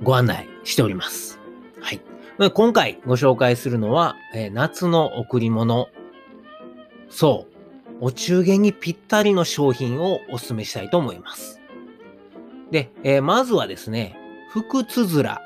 [0.00, 1.38] ー、ご案内しております。
[1.80, 2.00] はい。
[2.38, 5.88] 今回ご紹介するのは、えー、夏の贈り物。
[7.08, 7.54] そう。
[8.02, 11.62] お中元にぴったりの商品をお勧めしたいと思います。
[12.70, 14.18] で、えー、まずはですね、
[14.50, 15.40] 福つづら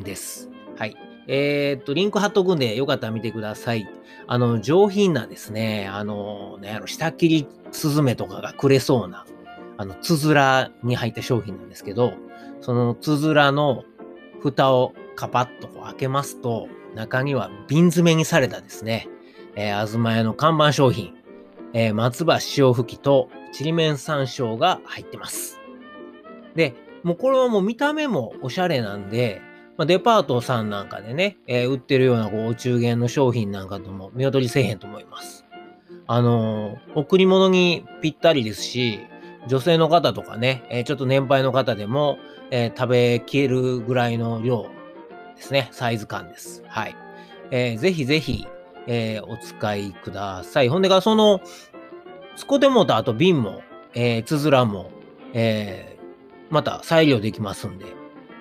[0.00, 0.48] です。
[0.78, 0.96] はい。
[1.26, 3.86] えー、っと、リンク貼っとくんで、よかったら見てください。
[4.26, 9.26] あの、上品なですね、あの、ね、あの、下切りスズメとかがくれそうな、
[9.76, 12.14] あの、つづらに入った商品なんですけど、
[12.62, 13.84] そのつづらの
[14.40, 19.08] 蓋をカパッとこう開けますと、中には瓶詰めにされたですね、
[19.56, 21.14] えー、あずま屋の看板商品、
[21.72, 25.60] えー、松葉塩吹きとちりめん山椒が入ってます。
[26.54, 29.40] で、もうこれはもう見た目もおしゃれなんで、
[29.76, 35.44] まあ、デパートさんなんかでね、えー、売ってるようなこうお中元の商品なんかとも見劣りせえへんと思います。
[36.06, 39.00] あのー、贈り物にぴったりですし、
[39.48, 42.18] 女性の方とかね、えー、ちょっと年配の方でも、
[42.50, 44.66] え、食べきれるぐらいの量
[45.36, 45.68] ですね。
[45.72, 46.62] サイズ感です。
[46.66, 46.96] はい。
[47.50, 48.46] えー、ぜひぜひ、
[48.86, 50.68] えー、お使いください。
[50.68, 51.40] ほんでが、その、
[52.36, 53.62] スコテモーターと瓶も、
[53.94, 54.90] えー、つづらも、
[55.32, 57.86] えー、また再利用できますんで、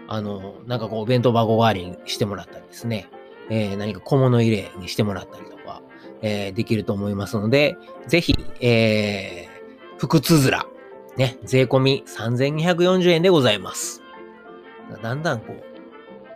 [0.08, 3.08] あの、なんかこう、お弁当箱代わりにしてもらったりですね、
[3.50, 5.82] えー、何か小物入れにしてもらったりとか、
[6.22, 7.78] えー、できると思いますので、
[8.08, 10.66] ぜひ、えー、福つづら、
[11.18, 14.02] ね、税込み3240円でございます。
[15.02, 15.73] だんだんこう、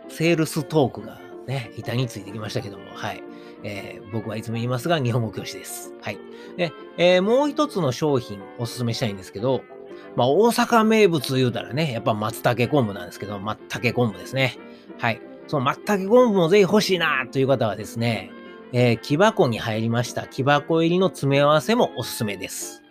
[0.08, 3.22] セールストークがね、板についてきましたけども、はい。
[3.62, 5.92] えー、僕はいつも言いますが、日本語教師です。
[6.00, 6.18] はい。
[6.56, 9.62] で、えー、もう一つの商品おすすめしたいんですけど、
[10.14, 14.58] まあ、大阪名物言うたらね、やっぱ松茸昆布なんですけど、松茸昆布ですね。
[14.98, 15.20] はい。
[15.46, 18.30] その松茸昆布もぜひ欲しいなという方はですね、
[18.72, 22.82] えー、木箱に入りました木箱入りの詰め合わせもおすすめです。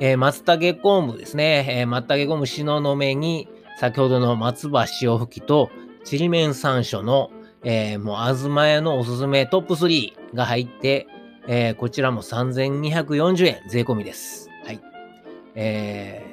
[0.00, 1.66] えー、松茸昆布ですね。
[1.68, 3.48] えー、松茸昆布しののめに、
[3.78, 5.70] 先ほどの松葉塩吹きと、
[6.04, 7.30] ちりめん山椒の、
[7.64, 11.06] えー、もう、あずま屋のおすすめトップ3が入って、
[11.46, 14.48] えー、こちらも3240円税込みです。
[14.64, 14.80] はい。
[15.54, 16.24] え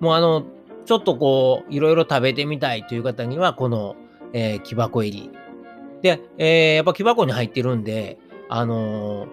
[0.00, 0.44] ー、もうあの、
[0.84, 3.96] ちょっとこう、いろいろ食べてみたいという方には、この、
[4.32, 5.30] えー、木箱入り。
[6.02, 8.18] で、えー、やっぱ木箱に入ってるんで、
[8.48, 9.28] あのー、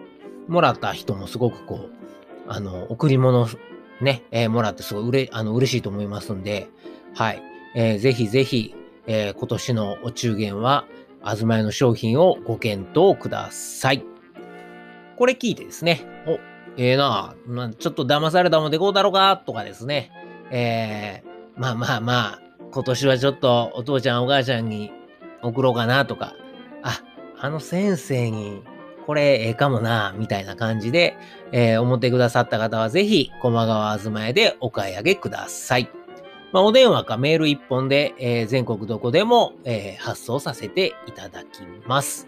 [0.47, 1.89] もらった人もすごくこう、
[2.47, 3.47] あの、贈り物
[4.01, 6.69] ね、えー、もらってすごいうれ、あの、嬉しいと思いますんで、
[7.13, 7.41] はい。
[7.75, 8.75] えー、ぜひぜひ、
[9.07, 10.85] えー、今年のお中元は、
[11.23, 14.03] あずまやの商品をご検討ください。
[15.17, 16.39] これ聞いてですね、お、
[16.77, 20.11] ええー、なあ、ちょっと騙されたもんでこうだろうか、とかですね、
[20.51, 22.41] えー、まあまあまあ、
[22.71, 24.91] 今年はちょっとお父ちゃんお母ちゃんに
[25.41, 26.33] 送ろうかなとか、
[26.83, 27.01] あ、
[27.39, 28.63] あの先生に
[29.05, 31.17] これええかもな、みたいな感じで、
[31.51, 35.89] えー、思ってくださった方はぜひ、駒川あずまやでお買い上げください。
[36.51, 42.27] まあ、お電話かメール一本で、えー、全国どこでも、えー、発送させていただきます。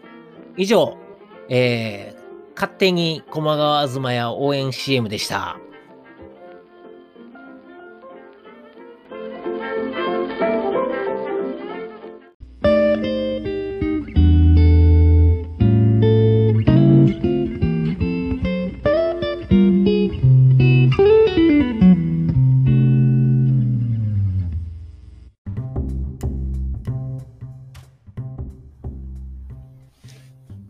[0.55, 0.97] 以上、
[1.49, 5.57] えー、勝手に駒川あずまや応援 CM でした。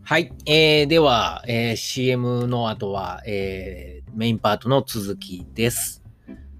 [0.06, 0.30] はい。
[0.44, 6.02] えー、では、えー、CM の後は、えー、メインパートの続きです。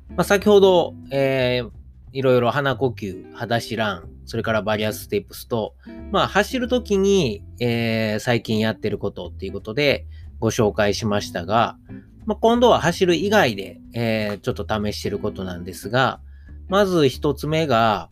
[0.09, 1.70] まあ、先ほど、えー、
[2.14, 5.74] いろいろ鼻呼吸、裸足ラン、それからバリアステップスと、
[6.11, 10.07] まあ、走るときに、えー、最近やってることっていうことで
[10.40, 11.76] ご紹介しましたが、
[12.24, 16.22] まあ、今度は走る以外で、えー、ちょっと試してることなんですが、
[16.68, 18.09] まず一つ目が、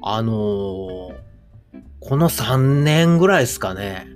[0.00, 1.14] あのー、
[1.98, 4.13] この3年ぐらいですかね。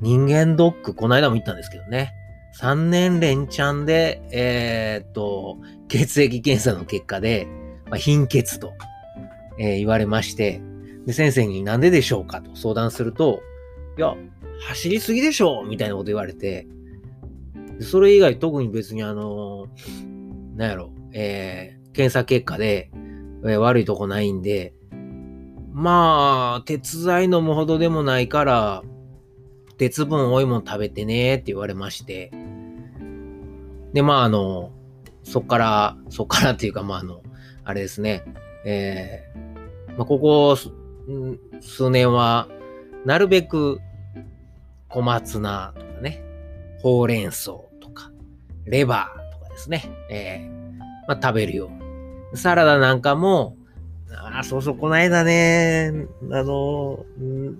[0.00, 2.12] 人間ドック、この間も言ったんですけどね。
[2.60, 7.48] 3年連チャンで、えー、っと、血液検査の結果で、
[7.86, 8.72] まあ、貧血と、
[9.58, 10.60] えー、言われまして、
[11.06, 12.40] で、先生になんででしょうか？
[12.40, 13.40] と相談すると、
[13.98, 14.14] いや、
[14.60, 16.66] 走りすぎでしょみたいなこと言われて、
[17.80, 19.66] それ以外特に別にあの、
[20.56, 22.90] なんやろ、えー、検査結果で、
[23.44, 24.74] えー、悪いとこないんで、
[25.72, 28.82] まあ、鉄剤飲むほどでもないから、
[29.78, 32.30] 鉄分多いもん食べてねって言われまして、
[33.92, 34.72] で、まあ、あの、
[35.22, 37.22] そっから、そっからっていうか、まあ、あの、
[37.64, 38.24] あれですね、
[38.64, 40.56] えー、まあ、ここ
[41.60, 42.48] 数年は、
[43.04, 43.80] なるべく
[44.88, 46.22] 小松菜とかね、
[46.80, 48.10] ほうれん草とか、
[48.64, 51.70] レバーとかですね、えー、まあ、食べるよ。
[52.34, 53.56] サラダなんかも、
[54.16, 55.92] ああ、そうそう、この間ね、
[56.32, 57.04] あの、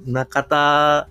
[0.06, 1.08] 中田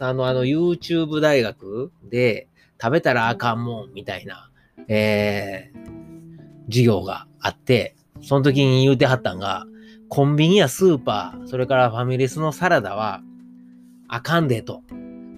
[0.00, 2.48] あの、あの、YouTube 大学で
[2.80, 4.50] 食べたらあかんもんみたいな、
[4.88, 9.66] えー、授業があって、その時に言うてはったんが、
[10.08, 13.22] コンビニやスーパー、それからファミレスのサラダは、
[14.08, 14.82] あかんでと。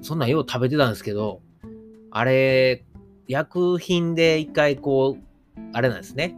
[0.02, 1.40] そんなんよう食べてたんですけど、
[2.10, 2.84] あれ、
[3.26, 6.36] 薬品で一回こう、あれなんですね。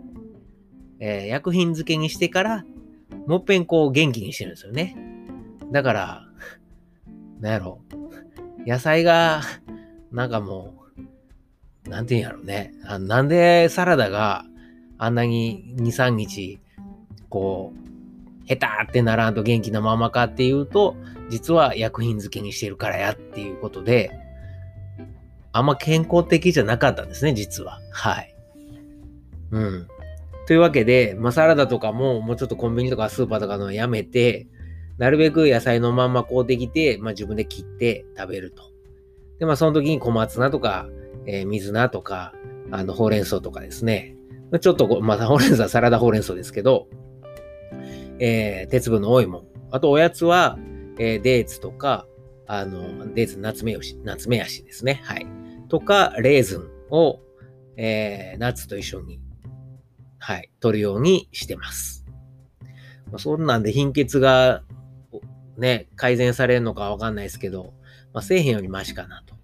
[0.98, 2.64] えー、薬品漬けにしてから、
[3.26, 4.96] もっぺんこう元気にしてるんですよね。
[5.70, 6.26] だから、
[7.40, 7.80] なんやろ、
[8.66, 9.42] 野菜が、
[10.12, 10.74] なんかも
[11.86, 12.72] う、なんて言うんやろうね。
[12.84, 14.44] あなんでサラダが
[14.98, 16.60] あんなに2、3日、
[17.28, 20.96] こう、ヘタってならんと元気なままかっていうと、
[21.30, 24.12] 実は薬品漬けにしてるからやっていうことで、
[25.52, 27.80] あんま健康的じゃなかったんですね、実は。
[27.90, 28.34] はい。
[29.50, 29.88] うん。
[30.46, 34.46] というわけで、まあ、サラダとかももうちょっとコンビニとかスーパーとかのやめて、
[34.98, 38.62] なるべく野菜のまんま買うてきて、まあ、自分で切って食べると。
[39.38, 40.88] で、まあ、その時に小松菜とか、
[41.26, 42.34] えー、水菜とか、
[42.70, 44.16] あの、ほうれん草とかですね。
[44.60, 46.88] ちょっとこ、また、ほうれん草はサラダほうれん草ですけど、
[48.18, 49.46] えー、鉄分の多いもん。
[49.70, 50.58] あと、おやつは、
[50.98, 52.06] えー、デーツとか、
[52.46, 55.00] あの、デーツ、夏目し、夏目足ですね。
[55.04, 55.26] はい。
[55.68, 57.20] とか、レーズンを、
[57.76, 59.20] えー、ナツと一緒に、
[60.18, 62.04] はい、取るようにしてます。
[63.10, 64.62] まあ、そんなんで貧血が
[65.56, 67.74] ね、改善されるのかわかんないですけど、
[68.12, 69.34] まあ、せえへんよりマシかなと。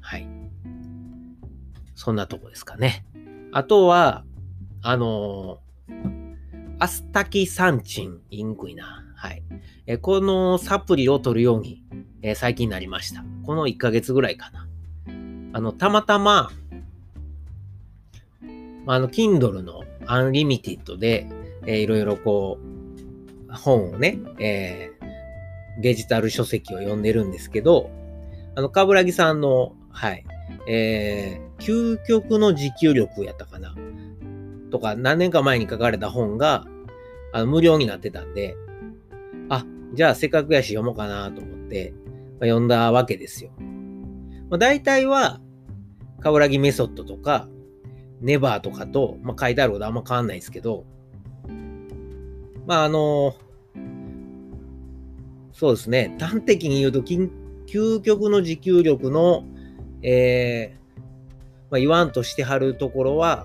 [0.00, 0.28] はい。
[1.94, 3.04] そんなとこですかね。
[3.52, 4.24] あとは、
[4.82, 9.04] あのー、アスタキサンチン、言いにくいな。
[9.16, 9.42] はい。
[9.86, 11.82] えこのサプリを取るように、
[12.22, 13.24] え、最近なりました。
[13.44, 14.68] この1ヶ月ぐらいかな。
[15.54, 16.50] あの、たまたま、
[18.86, 21.26] あの、Kindle の Unlimited で、
[21.66, 22.58] えー、いろいろこ
[23.48, 24.97] う、本をね、えー、
[25.78, 27.90] デジタル書籍を読んでるんですけど、
[28.54, 30.24] あの、かぶさんの、はい、
[30.66, 33.74] えー、究極の持久力やったかな。
[34.70, 36.66] とか、何年か前に書かれた本が、
[37.32, 38.56] あの、無料になってたんで、
[39.48, 39.64] あ、
[39.94, 42.06] じゃあせっかくやし読もうかなと思って、ま
[42.42, 43.50] あ、読んだわけですよ。
[44.50, 45.40] まあ、大体は、
[46.20, 47.48] カウラギメソッドとか、
[48.20, 50.84] ネバーとかと、まあ、書いてあることあんま変わんないですけど、
[52.66, 53.34] まあ、あの
[55.58, 59.44] そうですね、端的に言うと、究極の持久力の、
[60.02, 61.00] えー、
[61.68, 63.44] まあ、言わんとしてはるところは、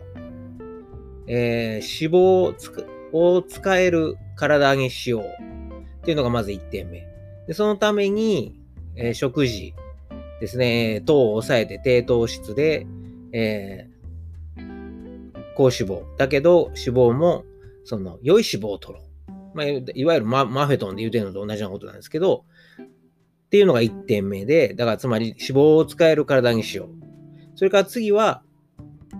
[1.26, 7.07] えー、脂肪を使える体にしようっていうのがまず1点目。
[7.47, 8.61] でそのために、
[8.95, 9.74] えー、食事
[10.39, 12.86] ですね、糖を抑えて低糖質で、
[13.32, 16.03] えー、高脂肪。
[16.20, 17.43] だけど脂肪も、
[17.86, 19.12] その、良い脂肪を取ろう。
[19.54, 22.45] まあ、いわゆるママフェトンで言うてるのと同じようなことなんですけど、
[22.82, 27.04] っていうのが1点目で、だからつまり脂肪を使える体にしよう。
[27.56, 28.41] それから次は、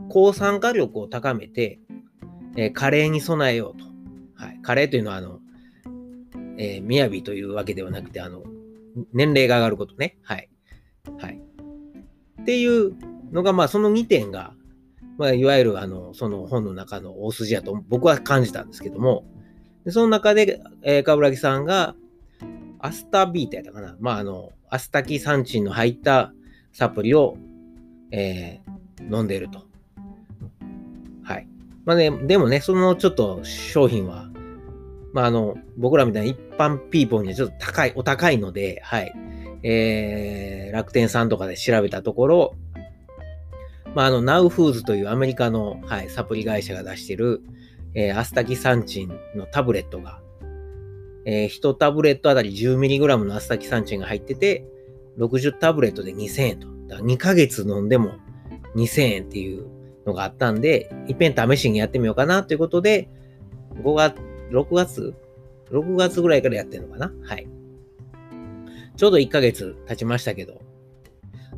[0.10, 1.80] 抗酸化力を高めて、
[2.56, 3.86] えー、加齢に備えようと。
[4.36, 4.60] はい。
[4.62, 5.40] 加齢というのは、あの、
[6.58, 8.44] えー、雅というわけではなくて、あの、
[9.14, 10.18] 年齢が上がることね。
[10.24, 10.50] はい。
[11.20, 11.42] はい。
[12.42, 12.96] っていう
[13.32, 14.54] のが、まあ、その2点が、
[15.18, 19.26] まあ、いわゆる、あの、その本の中の大筋やと僕は感じたんですけども、
[19.86, 21.96] でその中で、えー、かぶらぎさんが、
[22.80, 23.96] アスタビータやったかな。
[24.00, 26.34] まあ、あの、アスタキサンチンの入った
[26.72, 27.38] サプリを、
[28.12, 29.64] えー、飲んでると。
[31.24, 31.48] はい。
[31.86, 34.30] まあね、でもね、そのちょっと商品は、
[35.14, 39.14] まあ、あの、僕らみたいな一般ピーポーにはちょっと高い、お高いので、はい。
[39.64, 42.56] えー、楽天さんとかで調べたところ、
[43.96, 47.42] まあ、あの、ナウフーズというアメリカの、はい、サプリ会社が出している、
[47.96, 50.20] えー、アスタキサンチンのタブレットが、
[51.26, 54.66] えー、1タブレットあたり 10mg のアスタキサンチンが入ってて、
[55.18, 56.68] 60タブレットで2000円と。
[56.88, 58.16] だから2ヶ月飲んでも
[58.76, 59.68] 2000円っていう
[60.06, 63.10] のがあったんで、いっぺん試しにやってみようかなということで、
[63.84, 64.16] 5月、
[64.52, 65.14] 6月
[65.72, 67.14] ?6 月ぐらいからやってるのかな？
[67.24, 67.48] はい。
[68.96, 70.62] ちょうど1ヶ月経ちましたけど、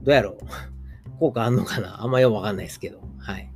[0.03, 0.37] どうやろう？
[1.19, 2.03] 効果あんのかな？
[2.03, 2.99] あんまよくわかんないですけど。
[3.17, 3.51] はい。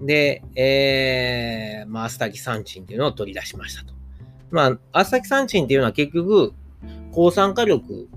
[0.00, 3.92] で、えー、まあ、アスタキサンチンっていうのを取り出しましたと。
[4.50, 6.52] まあ、アスタキサンチンっていうのは結局、
[7.12, 8.08] 抗酸化力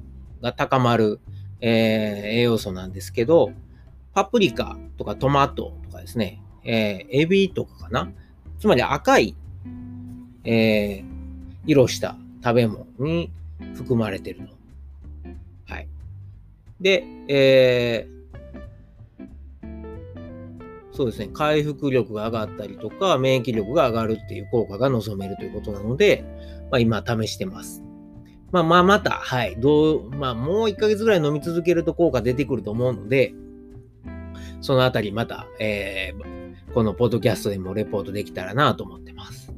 [0.42, 1.20] が高まる、
[1.62, 3.52] えー、栄養素なんですけど、
[4.14, 8.12] パプリカとかトマトとかですね、えー、エビとかかな。
[8.60, 9.36] つまり赤い、
[10.46, 11.06] えー、
[11.66, 13.32] 色した食べ物に
[13.76, 14.48] 含まれてるの。
[15.68, 15.88] はい。
[16.80, 18.13] で、えー、
[20.94, 26.24] そうですね、回復力が上がったりとか、免疫力が上がるっていう効果が望めるということなので、
[26.72, 27.84] まあ、今試してます。
[28.52, 33.34] まあまあまた、はい、どう、まあもう1ヶ月ぐらい飲み続けると効果出てくると思うので、
[34.62, 39.52] そのあたりまた、えー、このポッドキャストでもレポートできたらなと思ってます。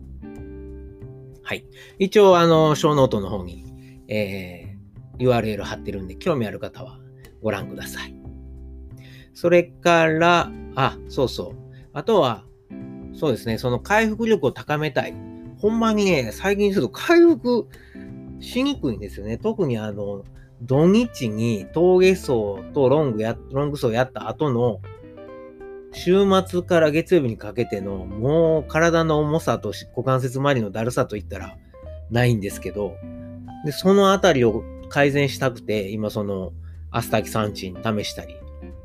[1.43, 1.65] はい。
[1.99, 3.65] 一応、あの、ショーノートの方に、
[4.07, 6.97] えー、URL 貼ってるんで、興味ある方は
[7.43, 8.14] ご覧ください。
[9.35, 11.55] それから、あ、そうそう。
[11.93, 12.45] あとは、
[13.13, 15.13] そうですね、その回復力を高めたい。
[15.59, 17.67] ほんまにね、最近すると回復
[18.39, 19.37] しにくいんですよね。
[19.37, 20.23] 特にあの、
[20.61, 24.79] 土日に峠走とロングや、ロング走やった後の
[25.91, 31.57] 週末から月曜日にかけてのもう体の重さと股関節周りのだるさといったら
[32.09, 32.95] ないんですけど、
[33.65, 36.53] で、そのあたりを改善したくて、今その
[36.91, 38.35] アスタキサンチン試したり、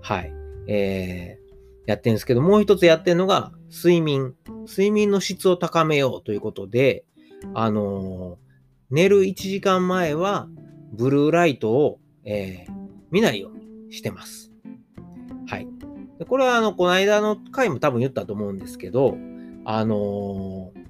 [0.00, 0.32] はい、
[0.66, 4.34] えー、やってるんですけど、もう一つやってるのが睡眠。
[4.68, 7.04] 睡眠の質を高めようということで、
[7.54, 8.36] あのー、
[8.90, 10.48] 寝る1時間前は
[10.92, 12.72] ブルーライトを、えー、
[13.10, 14.52] 見ないようにしてます。
[15.46, 15.66] はい。
[16.18, 19.16] でこれはあの、この間の回も多分言ったと思うんですけど、
[19.64, 20.80] あのー、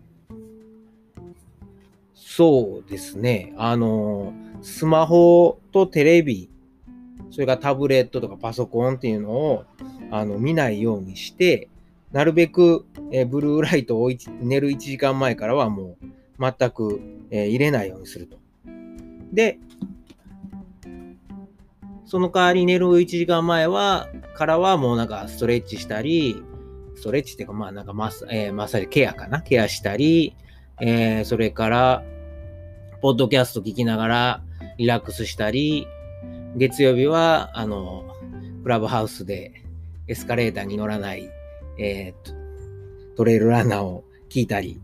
[2.15, 6.51] そうですね、あの、スマホとテレビ、
[7.31, 9.65] それからタブレットとかパソコンっていうのを
[10.11, 11.69] あの見ないようにして、
[12.13, 14.11] なるべく、えブルーライトを
[14.41, 16.07] 寝る1時間前からはもう
[16.41, 17.01] 全く、
[17.31, 18.37] えー、入れないようにすると。
[19.33, 19.59] で、
[22.05, 26.43] その代わり寝る1時間前は、からはもうなんかストレッチしたり、
[26.97, 29.43] ストレッチっていうかまあなんかマッ,、えー、マッサージケアかな？
[29.43, 30.35] ケアしたり、
[30.81, 32.03] えー、それから、
[33.01, 34.43] ポッドキャスト聞きながら
[34.77, 35.87] リラックスしたり、
[36.57, 38.05] 月曜日は、あの、
[38.63, 39.65] クラブハウスで
[40.09, 41.31] エスカレーターに乗らない、
[41.79, 44.81] えー、トレイルランナーを聞いたり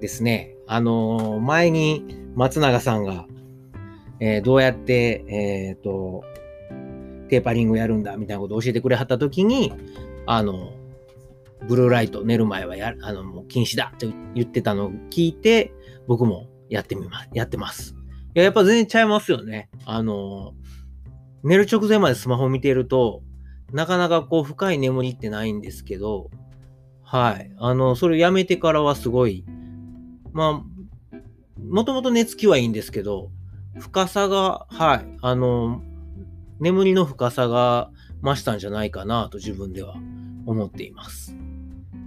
[0.00, 0.54] ですね。
[0.66, 3.26] あの、前に松永さんが、
[4.20, 6.24] えー、どうやって、えっ、と、
[7.28, 9.72] テーパリングやるんだみたいなことを教えてくれはったときに、
[10.26, 10.72] あの、
[11.66, 15.72] ブルーライト寝る前はや、あの、もう禁止だって言ってたのを聞いて、
[16.06, 17.94] 僕もやってみます、やってます。
[18.34, 19.68] いや、やっぱ全然ちゃいますよね。
[19.84, 20.54] あの、
[21.44, 23.22] 寝る直前までスマホ見てると、
[23.72, 26.30] なかなかこう深い眠りってないんですけど、
[27.02, 27.52] はい。
[27.58, 29.44] あの、それをやめてからはすごい、
[30.32, 31.18] まあ、
[31.62, 33.30] もともと寝つきはいいんですけど、
[33.78, 35.16] 深さが、はい。
[35.22, 35.82] あの、
[36.58, 37.90] 眠りの深さが
[38.22, 39.94] 増したんじゃないかなと自分では
[40.46, 41.36] 思っています。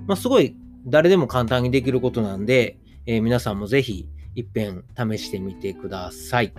[0.07, 0.55] まあ、すごい
[0.85, 6.53] 誰でも簡単にできることなんで、えー、皆さんもぜひ一遍試してみてください。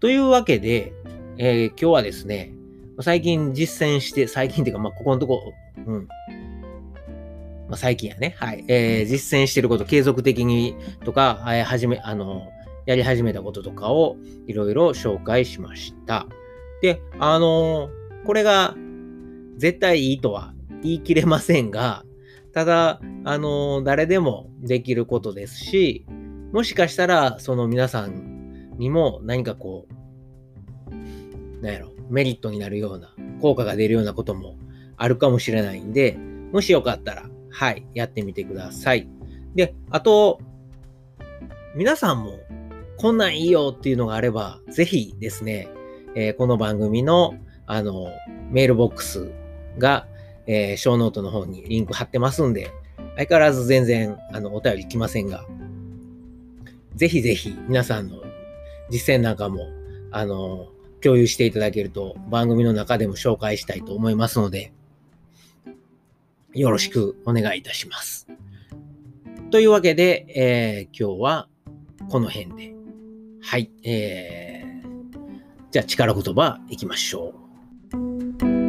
[0.00, 0.94] というわけで、
[1.36, 2.52] えー、今日はですね、
[3.00, 5.52] 最近実践して、最近っていうか、まあ、ここのとこ、
[5.86, 6.08] うん。
[7.68, 8.34] まあ、最近やね。
[8.38, 8.64] はい。
[8.68, 12.48] えー、実践してること、継続的にとか、えー、始め、あの、
[12.86, 16.26] やり始めたこととかをいろいろ紹介しました。
[16.80, 18.74] で、あのー、これが
[19.58, 22.04] 絶対いいとは言い切れませんが、
[22.54, 26.06] ただ、あのー、誰でもできることですし、
[26.54, 34.54] もしかしたら、その皆さんにも何かこう、なんやろ、メリットになるような、効果が出るようなことも
[34.96, 36.16] あるかもしれないんで、
[36.52, 39.08] もしよかったら、はい、やってみてください。
[39.56, 40.38] で、あと、
[41.74, 42.38] 皆さんも
[42.98, 45.68] こんなんいいよっていうのがあれば、ぜひですね、
[46.14, 47.34] えー、この番組の、
[47.66, 48.06] あの、
[48.52, 49.32] メールボックス
[49.78, 50.06] が、
[50.46, 52.70] えー、ショーノートの方にリンク貼ってますんで、
[53.16, 55.44] 相変わらず全然、あの、お便り来ませんが、
[56.94, 58.22] ぜひぜひ皆さんの
[58.90, 59.68] 実践なんかも、
[60.10, 60.68] あの、
[61.02, 64.72] 共有していただけると番組の中でも紹介したいと思いますので、
[66.54, 68.26] よろしくお願いいたします。
[69.50, 71.48] というわけで、えー、今日は
[72.08, 72.74] この辺で。
[73.42, 73.70] はい。
[73.82, 75.12] えー、
[75.70, 77.34] じゃあ力言葉いきましょ
[77.92, 78.63] う。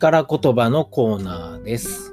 [0.00, 2.12] 力言葉のコーナーです。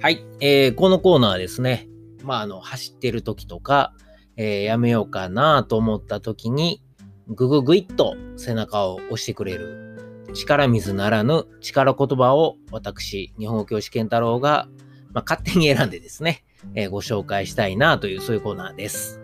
[0.00, 0.26] はい。
[0.40, 1.88] えー、このコーナーですね。
[2.24, 3.94] まあ、あの、走ってる時とか、
[4.36, 6.82] えー、やめようかなと思った時に、
[7.28, 14.68] ぐぐぐいっと背中を押してくれる、力水ならぬ力言葉を私、日本語教師健太郎が、
[15.12, 16.42] まあ、勝手に選んでですね、
[16.74, 19.20] えー、ご紹介したいなという、そういうコーナーです。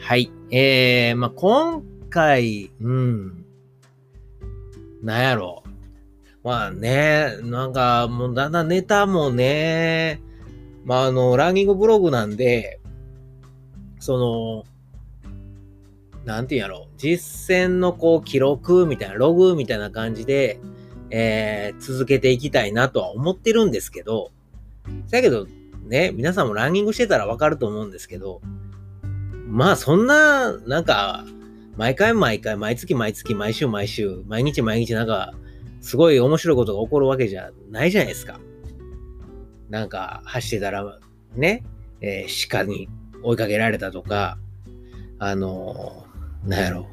[0.00, 0.32] はい。
[0.50, 3.44] えー、まあ、今回、うん、
[5.00, 5.59] なんやろう。
[6.42, 10.20] まあね、なんかもうだんだんネタもね、
[10.84, 12.80] まああの、ランニングブログなんで、
[13.98, 14.64] その、
[16.24, 20.58] なんていうんやろ、実践のこう記録みたいな、ログみたいな感じで、
[21.10, 24.30] えー、続けていきたいなとは思ってるんですけど、
[25.10, 25.46] だけど
[25.86, 28.40] ね、皆さんもランニングしてたらわかると思うんですけど、
[29.48, 31.24] まあそんな、なんか、
[31.76, 35.34] 毎回毎回、毎月毎月、毎週毎週、毎日毎日なんか、
[35.80, 38.40] すごい面白いことが起こるわけじゃないじゃないですか。
[39.68, 40.98] なんか、走ってたら、
[41.36, 41.64] ね、
[42.00, 42.88] えー、鹿に
[43.22, 44.38] 追いかけられたとか、
[45.18, 46.86] あのー、なんやろ、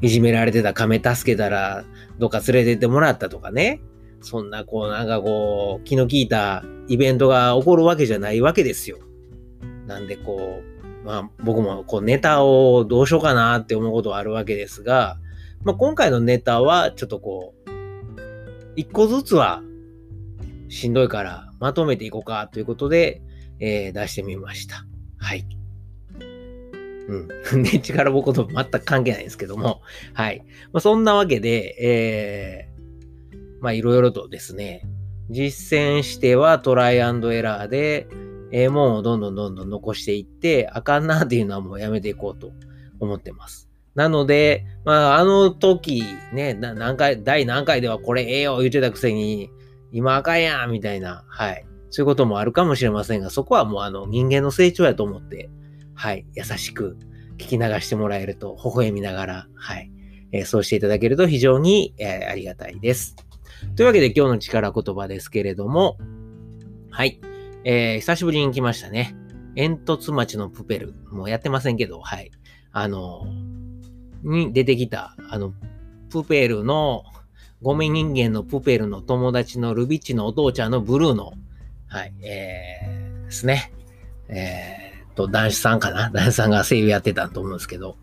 [0.00, 1.84] いじめられてた亀助けたら、
[2.18, 3.80] どっか連れてってもらったとかね。
[4.20, 8.98] そんな、こう、なんかこう、気の利いたイベントが起こるわけじゃないわけですよ。
[9.86, 15.18] なんで、こう、まあ、僕もこうネタをどうしようかなって思うことはあるわけですが、
[15.64, 17.57] まあ、今回のネタはちょっとこう、
[18.78, 19.60] 一個ずつは
[20.68, 23.22] しんどいからまとめていこうかということで、
[23.58, 24.84] えー、出してみました。
[25.18, 25.44] はい。
[27.08, 27.28] うん。
[27.64, 29.82] ね、力ぼこと全く関係ないんですけども、
[30.14, 30.44] はい。
[30.72, 34.86] まあ、そんなわけで、えー、まあいろいろとですね、
[35.28, 38.06] 実践してはトライアンドエラーで、
[38.52, 42.52] ええもんをどんどんどんどん残していって、あかんなっていうのはもうやめていこうと
[43.00, 43.67] 思ってます。
[43.98, 49.50] なので、まあ、あの時、ね、何回、第何回ではこれええよ言ってたくせに、
[49.90, 51.66] 今あかんやんみたいな、はい。
[51.90, 55.50] そういうこともあるかもしれませんが、そこはもうあの人間の成長やと思って、
[55.94, 56.96] はい、優しく、
[57.38, 59.90] 聞き流してもらえると、微笑みながら、はい。
[60.30, 63.16] えー、そうしていただけると非常に、えー、ありがたいです。
[63.74, 65.98] というわけで今日の力言葉ですけれども、
[66.92, 67.20] はい。
[67.64, 69.16] えー、久しぶりに来ましたね。
[69.56, 70.94] 煙突町のプペル。
[71.10, 72.30] もうやってませんけど、はい。
[72.70, 73.26] あの、
[74.22, 75.52] に出てきた、あの、
[76.10, 77.04] プペルの、
[77.60, 81.32] ゴミ人間のプペルの友達のルビッチのお父ちゃんのブルーの、
[81.88, 83.72] はい、えー、ですね。
[84.28, 86.10] えー、と、男子さんかな？
[86.10, 87.96] 男子さんが声優やってたと思うんですけど、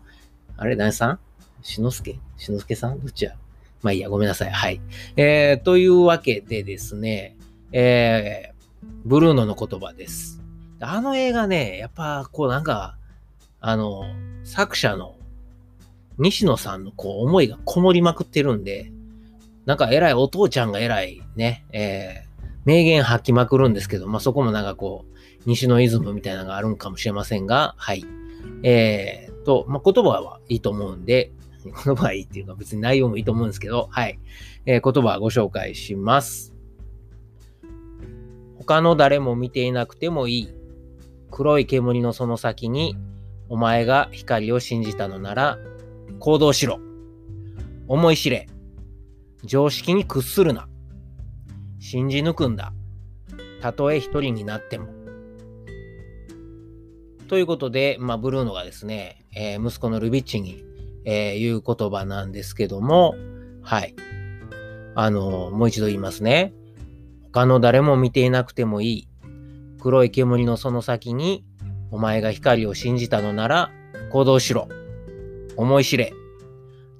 [0.56, 0.76] あれ？
[0.76, 1.18] 男子さん？
[1.62, 2.18] しのすけ？
[2.36, 3.00] しのすけさん？
[3.00, 3.36] どっちや？
[3.82, 4.50] まあいいや、ごめんなさい。
[4.50, 4.80] はい。
[5.16, 7.36] えー、というわけでですね、
[7.72, 10.42] えー、ブルーノの言葉です。
[10.80, 12.98] あの映画ね、やっぱ、こうなんか、
[13.60, 14.04] あの、
[14.44, 15.15] 作者の
[16.18, 18.90] 西野さんのこう思いがこもりまくってるんで、
[19.66, 28.04] なんか偉いお父ちゃんが偉いね、えー、名言吐きまくるんですけど、まあ、そこもなんかこう、西野イズムみたいなのがあるんかもしれませんが、はい。
[28.62, 31.32] えー、と、まあ、言葉はいいと思うんで、
[31.64, 34.18] 言葉はいいっていうか別に内容もいいと思うんですけど、はい。
[34.66, 36.54] えー、言葉ご紹介します。
[38.58, 40.48] 他の誰も見ていなくてもいい。
[41.30, 42.96] 黒い煙のその先に、
[43.48, 45.58] お前が光を信じたのなら、
[46.18, 46.80] 行動しろ。
[47.88, 48.48] 思い知れ。
[49.44, 50.68] 常識に屈するな。
[51.78, 52.72] 信じ抜くんだ。
[53.60, 54.88] たとえ一人になっても。
[57.28, 60.64] ということで、まあ、ブルーノがですね、えー、息子のルビッチに、
[61.04, 63.14] えー、言う言葉なんですけども、
[63.62, 63.94] はい。
[64.94, 66.54] あのー、もう一度言いますね。
[67.32, 69.08] 他の誰も見ていなくてもいい。
[69.80, 71.44] 黒い煙のその先に、
[71.90, 73.70] お前が光を信じたのなら、
[74.10, 74.68] 行動しろ。
[75.56, 76.12] 思い知れ。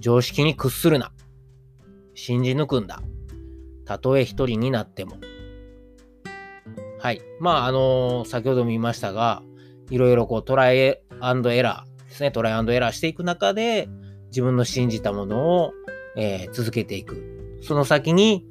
[0.00, 1.12] 常識に屈するな。
[2.14, 3.02] 信じ抜くんだ。
[3.84, 5.18] たとえ一人になっても。
[6.98, 7.20] はい。
[7.40, 9.42] まあ、あのー、先ほども言いましたが、
[9.90, 12.30] いろいろこうトライアンドエラーですね。
[12.30, 13.88] トライアンドエラーしていく中で、
[14.28, 15.72] 自分の信じたものを、
[16.16, 17.58] えー、続けていく。
[17.62, 18.46] その先に、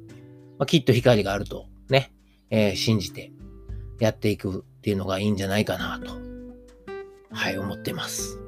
[0.58, 2.12] まあ、きっと光があるとね、
[2.50, 3.32] えー、信じて
[3.98, 6.12] やっていくっていうのがいいんじゃないかなと、
[7.30, 8.45] はい、思ってます。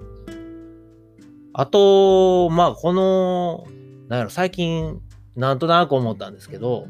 [1.59, 3.67] あと、まあ、この、
[4.09, 5.01] なんやろ、最近、
[5.35, 6.87] なんとなく思ったんですけど、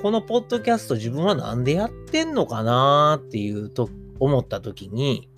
[0.00, 5.28] このポッドキャスト自分はなんでやってんのかなっていうと、思った時に、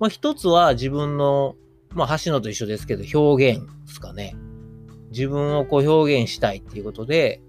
[0.00, 1.54] まあ一つは自分の、
[1.94, 4.34] まあ橋野と一緒ですけど表現ですかね。
[5.10, 7.40] 自分をこう表現したいっていうことで、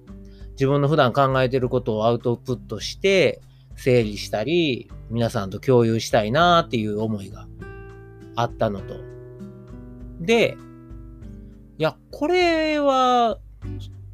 [0.52, 3.42] 自分の普段考えてることをアウトプットして、
[3.76, 7.48] 整理したり、皆さんと共有したいなっていう思いが
[8.36, 9.17] あったのと、
[10.20, 10.58] で、
[11.78, 13.40] いや、これは、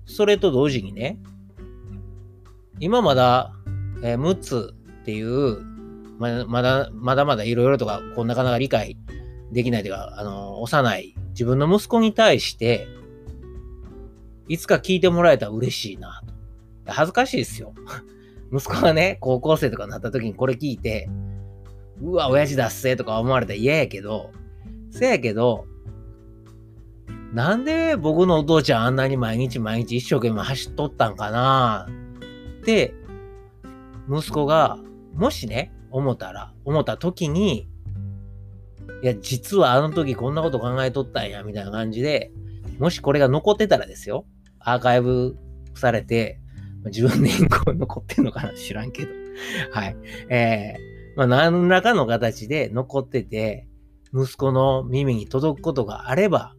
[0.06, 1.18] それと同時にね、
[2.80, 3.54] 今まだ、
[4.04, 5.62] えー、6つっていう、
[6.20, 8.98] ままだ、まだまだいろいろとか、こうなかなか理解
[9.52, 12.88] できないというか、あの、幼い自分の息子に対して、
[14.48, 16.22] いつか聞いてもらえたら嬉しいな
[16.86, 16.92] と。
[16.92, 17.74] 恥ずかしいですよ。
[18.52, 21.10] 息子がね、高校生とかになった時にこれ聞いて、
[22.02, 24.32] うわ、親父だっせとか思われたら嫌やけど、
[24.92, 25.66] せやけど、
[27.34, 31.88] なんで僕のお父ちゃんあんなに毎日毎日一生懸命走っとったんかな？
[32.62, 32.94] って、
[34.08, 34.78] 息子が、
[35.16, 37.68] もしね、思ったら、思った時に、
[39.02, 42.32] いや、実はあの時こんなこと考えとったんや、みたいな感じで、
[42.78, 44.26] もしこれが残ってたらですよ、
[44.60, 45.36] アーカイブ
[45.74, 46.40] されて、
[46.86, 48.54] 自分年功残ってんのかな？
[48.54, 49.12] 知らんけど。
[49.72, 49.96] はい。
[50.30, 53.68] えー、まあ、何らかの形で残ってて、
[54.14, 56.54] 息子の耳に届くことがあれば、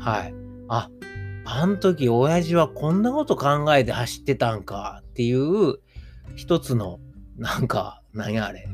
[0.00, 0.34] はい。
[0.68, 0.90] あ、
[1.44, 5.76] あの時親父はこんなこと考えて走ってたんかっていう
[6.36, 6.98] 一つの、
[7.36, 8.66] なんか、何やあれ。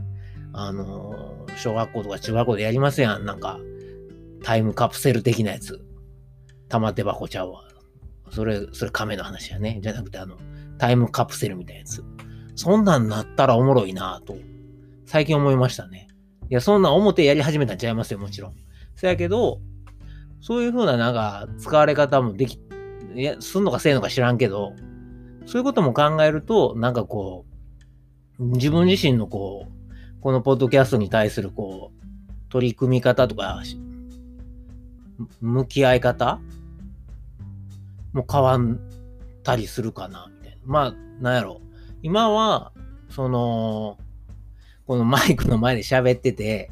[0.53, 3.25] あの、小学校とか中学校でやりますやん。
[3.25, 3.59] なんか、
[4.43, 5.85] タイムカプセル的なやつ。
[6.69, 7.65] 玉手箱ちゃうわ。
[8.31, 9.79] それ、それ亀の話やね。
[9.83, 10.37] じゃなくてあの、
[10.79, 12.05] タイムカプセルみたいなやつ。
[12.55, 14.37] そんなんなったらおもろいなと、
[15.05, 16.09] 最近思いましたね。
[16.49, 18.55] いや、そんな表やり始めたんちゃいますよ、もちろん。
[18.95, 19.61] そやけど、
[20.47, 22.61] そういう風ななんか使われ方もでき、
[23.17, 24.75] いや、すんのかせんのか知らんけど、
[25.45, 27.45] そういうことも考えると、なんかこ
[28.39, 33.61] う、自分自身のこう、このポッドキャストに対するこう、取り組み方とか、
[35.41, 36.39] 向き合い方
[38.13, 38.61] も変わっ
[39.43, 40.59] たりするかな、みたいな。
[40.65, 41.61] まあ、なんやろ。
[42.05, 42.71] 今は、
[43.11, 43.99] その、
[44.87, 46.71] このマイクの前で喋ってて、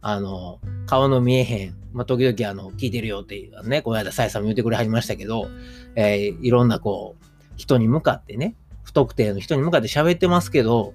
[0.00, 5.48] あの、顔の見えへん、まあ、時々あの、聞いてるよっていうね、この間、さえさんも言ってくれはりましたけど、
[5.96, 7.24] えー、いろんなこう、
[7.56, 8.54] 人に向かってね、
[8.84, 10.94] 不特定の人に向かって喋ってますけど、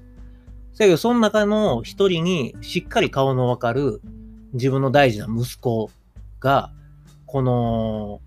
[0.78, 4.00] だけど、その中の一人にしっかり顔のわかる、
[4.54, 5.92] 自分の大事な息子
[6.40, 6.72] が、
[7.26, 8.22] この、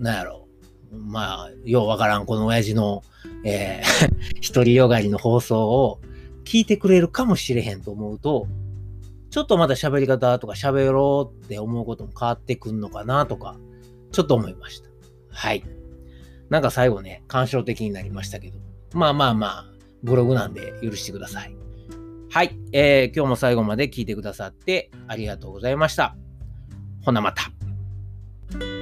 [0.00, 0.48] なんやろ、
[0.90, 3.04] まあ、ようわからんこの親父の、
[3.44, 6.00] えー、 独りよがりの放送を
[6.44, 8.48] 聞いてくれるかもしれへんと思うと、
[9.30, 13.56] ちょっとまた喋り方とか喋ろうって思うことも変わってくんのかなとか、
[14.12, 14.88] ちょっと思いました。
[15.30, 15.64] はい。
[16.48, 18.58] なんか最後ね、感傷的になりましたけど。
[18.94, 19.64] まあまあまあ、
[20.02, 21.54] ブログなんで許してください。
[22.30, 22.56] はい。
[22.72, 26.16] えー、今日も最後まで聞いてくださってありがとうございました。
[27.04, 28.77] ほなまた。